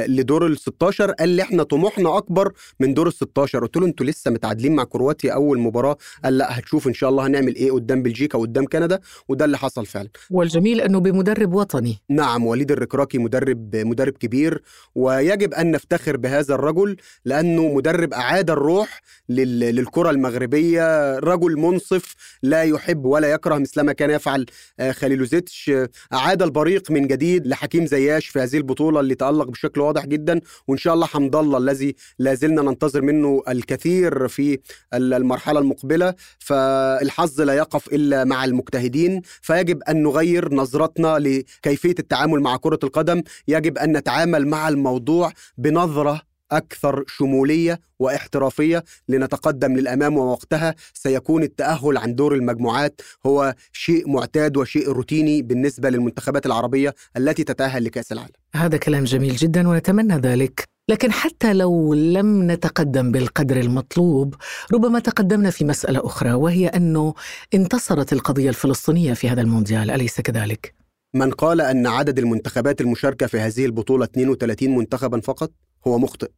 لدور 0.09 0.47
ال 0.47 0.59
16 0.59 1.11
قال 1.13 1.29
لي 1.29 1.43
إحنا 1.43 1.63
طموحنا 1.63 2.17
أكبر 2.17 2.53
من 2.81 2.95
دور 2.95 3.07
ال 3.07 3.13
16 3.13 3.59
قلت 3.61 3.77
له 3.77 3.87
أنتوا 3.87 4.07
لسه 4.07 4.31
متعادلين 4.31 4.75
مع 4.77 4.85
كرواتيا 4.85 5.33
أول 5.33 5.59
مباراة؟ 5.59 5.97
قال 6.25 6.39
لا 6.39 6.59
هتشوف 6.59 6.89
إن 6.89 6.95
شاء 6.95 7.11
الله 7.11 7.27
هنعمل 7.27 7.55
إيه 7.55 7.71
قدام 7.73 8.03
بلجيكا 8.03 8.39
وقدام 8.39 8.67
كندا 8.67 9.01
وده 9.29 9.45
اللي 9.45 9.59
حصل 9.59 9.87
فعلا. 9.87 10.09
والجميل 10.31 10.81
إنه 10.81 11.01
بمدرب 11.01 11.55
وطني. 11.55 11.99
نعم 12.09 12.47
وليد 12.47 12.73
الركراكي 12.73 13.19
مدرب 13.19 13.77
مدرب 13.77 14.13
كبير 14.13 14.63
ويجب 14.95 15.55
أن 15.55 15.71
نفتخر 15.71 16.17
بهذا 16.17 16.55
الرجل 16.55 16.97
لأنه 17.25 17.75
مدرب 17.75 18.13
أعاد 18.15 18.51
الروح 18.51 19.01
للكرة 19.29 20.11
المغربية. 20.11 21.19
رجل 21.19 21.57
منصف 21.57 22.15
لا 22.43 22.63
يحب 22.63 23.05
ولا 23.05 23.31
يكره 23.33 23.59
مثلما 23.59 23.93
كان 23.93 24.11
يفعل 24.11 24.47
خليلوزيتش. 24.91 25.71
أعاد 26.13 26.43
البريق 26.43 26.91
من 26.91 27.07
جديد 27.07 27.47
لحكيم 27.47 27.87
زياش 27.87 28.27
في 28.29 28.39
هذه 28.39 28.57
البطولة 28.57 29.01
اللي 29.01 29.15
تألق 29.15 29.47
بشكل 29.51 29.81
واضح 29.90 30.07
جدا 30.07 30.40
وإن 30.68 30.79
شاء 30.79 30.94
الله 30.94 31.07
حمد 31.07 31.37
الله 31.37 31.59
الذي 31.59 31.94
لا 32.18 32.35
زلنا 32.35 32.62
ننتظر 32.62 33.03
منه 33.03 33.42
الكثير 33.48 34.29
في 34.29 34.59
المرحلة 34.94 35.61
المقبلة. 35.61 36.14
فالحظ 36.38 37.40
لا 37.40 37.55
يقف 37.55 37.88
إلا 37.92 38.24
مع 38.24 38.44
المجتهدين. 38.44 39.22
فيجب 39.42 39.83
أن 39.83 40.03
نغير 40.03 40.55
نظرتنا 40.55 41.18
لكيفية 41.18 41.94
التعامل 41.98 42.40
مع 42.40 42.57
كرة 42.57 42.79
القدم. 42.85 43.22
يجب 43.48 43.79
أن 43.79 43.96
نتعامل 43.96 44.48
مع 44.48 44.68
الموضوع 44.68 45.33
بنظرة 45.59 46.30
أكثر 46.53 47.05
شمولية 47.07 47.81
واحترافية 47.99 48.85
لنتقدم 49.09 49.77
للأمام 49.77 50.17
ووقتها 50.17 50.75
سيكون 50.95 51.43
التأهل 51.43 51.97
عن 51.97 52.15
دور 52.15 52.35
المجموعات 52.35 53.01
هو 53.27 53.55
شيء 53.73 54.11
معتاد 54.11 54.57
وشيء 54.57 54.89
روتيني 54.89 55.43
بالنسبة 55.43 55.91
للمنتخبات 55.91 56.47
العربية 56.47 56.95
التي 57.17 57.45
تتأهل 57.45 57.85
لكأس 57.85 58.13
العالم. 58.13 58.33
هذا 58.55 58.77
كلام 58.77 59.05
جميل 59.05 59.37
جدا 59.37 59.69
ونتمنى 59.69 60.15
ذلك. 60.15 60.65
لكن 60.89 61.13
حتى 61.13 61.53
لو 61.53 61.95
لم 61.95 62.51
نتقدم 62.51 63.13
بالقدر 63.13 63.61
المطلوب 63.61 64.35
ربما 64.73 64.99
تقدمنا 64.99 65.51
في 65.51 65.65
مسألة 65.65 66.07
أخرى 66.07 66.33
وهي 66.33 66.67
أنه 66.67 67.15
انتصرت 67.55 68.13
القضية 68.13 68.49
الفلسطينية 68.49 69.13
في 69.13 69.29
هذا 69.29 69.41
المونديال 69.41 69.91
أليس 69.91 70.21
كذلك؟ 70.21 70.75
من 71.15 71.31
قال 71.31 71.61
أن 71.61 71.87
عدد 71.87 72.19
المنتخبات 72.19 72.81
المشاركة 72.81 73.27
في 73.27 73.41
هذه 73.41 73.67
البطولة 73.67 74.05
32 74.05 74.77
منتخبا 74.77 75.21
فقط 75.21 75.53
هو 75.87 75.99
مخطئ. 75.99 76.31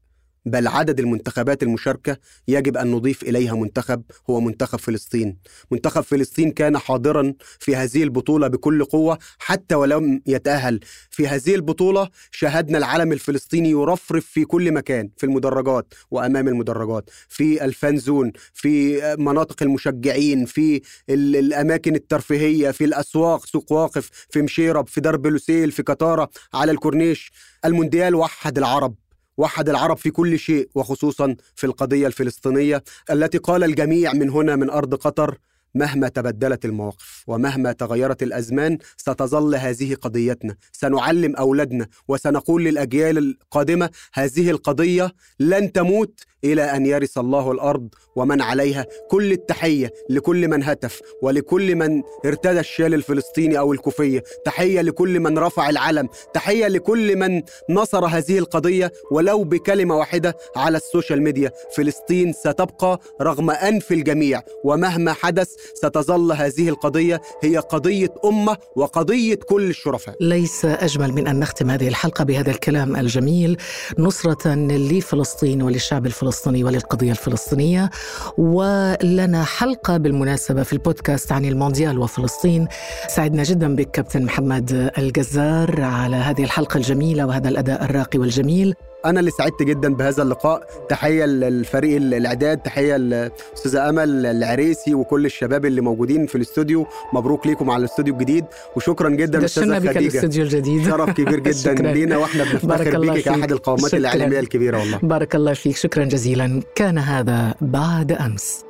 بل 0.46 0.66
عدد 0.68 1.00
المنتخبات 1.00 1.62
المشاركة 1.62 2.16
يجب 2.48 2.76
أن 2.76 2.90
نضيف 2.90 3.22
إليها 3.22 3.54
منتخب 3.54 4.02
هو 4.30 4.40
منتخب 4.40 4.78
فلسطين. 4.78 5.38
منتخب 5.70 6.00
فلسطين 6.00 6.50
كان 6.50 6.78
حاضرا 6.78 7.34
في 7.58 7.76
هذه 7.76 8.02
البطولة 8.02 8.48
بكل 8.48 8.84
قوة 8.84 9.18
حتى 9.38 9.74
ولم 9.74 10.22
يتأهل. 10.26 10.80
في 11.10 11.28
هذه 11.28 11.54
البطولة 11.54 12.08
شاهدنا 12.30 12.78
العلم 12.78 13.12
الفلسطيني 13.12 13.70
يرفرف 13.70 14.26
في 14.26 14.44
كل 14.44 14.72
مكان 14.72 15.10
في 15.16 15.26
المدرجات 15.26 15.94
وأمام 16.10 16.48
المدرجات 16.48 17.10
في 17.28 17.64
الفانزون 17.64 18.32
في 18.54 19.00
مناطق 19.18 19.62
المشجعين 19.62 20.44
في 20.44 20.80
الأماكن 21.10 21.94
الترفيهية 21.94 22.70
في 22.70 22.84
الأسواق 22.84 23.46
سوق 23.46 23.72
واقف 23.72 24.10
في 24.30 24.42
مشيرب 24.42 24.88
في 24.88 25.00
درب 25.00 25.26
لوسيل 25.26 25.72
في 25.72 25.82
قطارة 25.82 26.30
على 26.54 26.72
الكورنيش. 26.72 27.32
المونديال 27.64 28.14
وحد 28.14 28.58
العرب. 28.58 29.01
وحد 29.38 29.68
العرب 29.68 29.96
في 29.96 30.10
كل 30.10 30.38
شيء 30.38 30.68
وخصوصا 30.74 31.36
في 31.54 31.66
القضية 31.66 32.06
الفلسطينية 32.06 32.82
التي 33.10 33.38
قال 33.38 33.64
الجميع 33.64 34.12
من 34.12 34.30
هنا 34.30 34.56
من 34.56 34.70
أرض 34.70 34.94
قطر 34.94 35.38
مهما 35.74 36.08
تبدلت 36.08 36.64
المواقف 36.64 37.24
ومهما 37.26 37.72
تغيرت 37.72 38.22
الأزمان 38.22 38.78
ستظل 38.96 39.54
هذه 39.54 39.94
قضيتنا. 39.94 40.56
سنعلم 40.72 41.36
أولادنا 41.36 41.86
وسنقول 42.08 42.64
للأجيال 42.64 43.18
القادمة 43.18 43.90
هذه 44.14 44.50
القضية 44.50 45.12
لن 45.40 45.72
تموت 45.72 46.20
إلى 46.44 46.62
أن 46.62 46.86
يرث 46.86 47.18
الله 47.18 47.52
الأرض 47.52 47.88
ومن 48.16 48.42
عليها. 48.42 48.86
كل 49.10 49.32
التحية 49.32 49.92
لكل 50.10 50.48
من 50.48 50.62
هتف 50.62 51.00
ولكل 51.22 51.76
من 51.76 52.02
ارتدى 52.26 52.60
الشال 52.60 52.94
الفلسطيني 52.94 53.58
أو 53.58 53.72
الكوفية. 53.72 54.22
تحية 54.44 54.80
لكل 54.80 55.20
من 55.20 55.38
رفع 55.38 55.70
العلم. 55.70 56.08
تحية 56.34 56.68
لكل 56.68 57.16
من 57.16 57.42
نصر 57.70 58.06
هذه 58.06 58.38
القضية 58.38 58.92
ولو 59.10 59.44
بكلمة 59.44 59.96
واحدة 59.96 60.36
على 60.56 60.76
ال 60.76 60.83
social 60.83 61.22
media. 61.22 61.52
فلسطين 61.76 62.32
ستبقى 62.32 63.00
رغم 63.20 63.50
أنف 63.50 63.92
الجميع 63.92 64.42
ومهما 64.64 65.12
حدث 65.12 65.54
ستظل 65.74 66.32
هذه 66.32 66.68
القضية 66.68 67.20
هي 67.42 67.56
قضية 67.56 68.14
أمة 68.24 68.56
وقضية 68.76 69.34
كل 69.34 69.70
الشرفاء. 69.70 70.16
ليس 70.20 70.64
أجمل 70.64 71.12
من 71.12 71.26
أن 71.26 71.40
نختم 71.40 71.70
هذه 71.70 71.88
الحلقة 71.88 72.24
بهذا 72.24 72.50
الكلام 72.50 72.96
الجميل. 72.96 73.56
نصرة 73.98 74.54
لفلسطين 74.54 75.62
وللشعب 75.62 76.06
الفلسطيني 76.06 76.64
وللقضية 76.64 77.10
الفلسطينية. 77.10 77.90
ولنا 78.38 79.44
حلقة 79.44 79.96
بالمناسبة 79.96 80.62
في 80.62 80.72
البودكاست 80.72 81.32
عن 81.32 81.44
المونديال 81.44 81.98
وفلسطين. 81.98 82.68
سعدنا 83.08 83.42
جدا 83.42 83.76
بك 83.76 83.90
كابتن 83.90 84.24
محمد 84.24 84.92
الجزار 84.98 85.80
على 85.80 86.16
هذه 86.16 86.44
الحلقة 86.44 86.76
الجميلة 86.76 87.26
وهذا 87.26 87.48
الأداء 87.48 87.84
الراقي 87.84 88.18
والجميل. 88.18 88.74
أنا 89.06 89.20
اللي 89.20 89.30
سعدت 89.30 89.62
جدا 89.62 89.94
بهذا 89.94 90.22
اللقاء. 90.22 90.66
تحية 90.88 91.24
للفريق 91.24 91.96
الإعداد 91.96 92.58
تحية 92.58 92.96
للاستاذه 92.96 93.88
أمل 93.88 94.26
العريسي 94.26 94.94
وكل 94.94 95.26
الشباب 95.26 95.66
اللي 95.66 95.80
موجودين 95.80 96.26
في 96.26 96.34
الاستوديو. 96.34 96.86
مبروك 97.12 97.46
ليكم 97.46 97.70
على 97.70 97.80
الاستوديو 97.80 98.14
الجديد. 98.14 98.44
وشكرا 98.76 99.08
جدا 99.10 99.44
أستاذة 99.44 99.78
خديجة. 99.78 99.98
الاستوديو 99.98 100.42
الجديد. 100.44 100.84
شرف 100.88 101.10
كبير 101.10 101.40
جدا 101.48 101.72
لينا 101.74 102.16
وإحنا 102.16 102.44
بنفتخر 102.44 103.00
بيك 103.00 103.24
كأحد 103.24 103.52
القامات 103.52 103.94
الاعلاميه 103.94 104.40
الكبيرة 104.40 104.78
والله. 104.78 104.98
بارك 105.02 105.34
الله 105.34 105.52
فيك. 105.54 105.76
شكرا 105.76 106.04
جزيلا. 106.04 106.62
كان 106.74 106.98
هذا 106.98 107.54
بعد 107.60 108.12
أمس. 108.12 108.64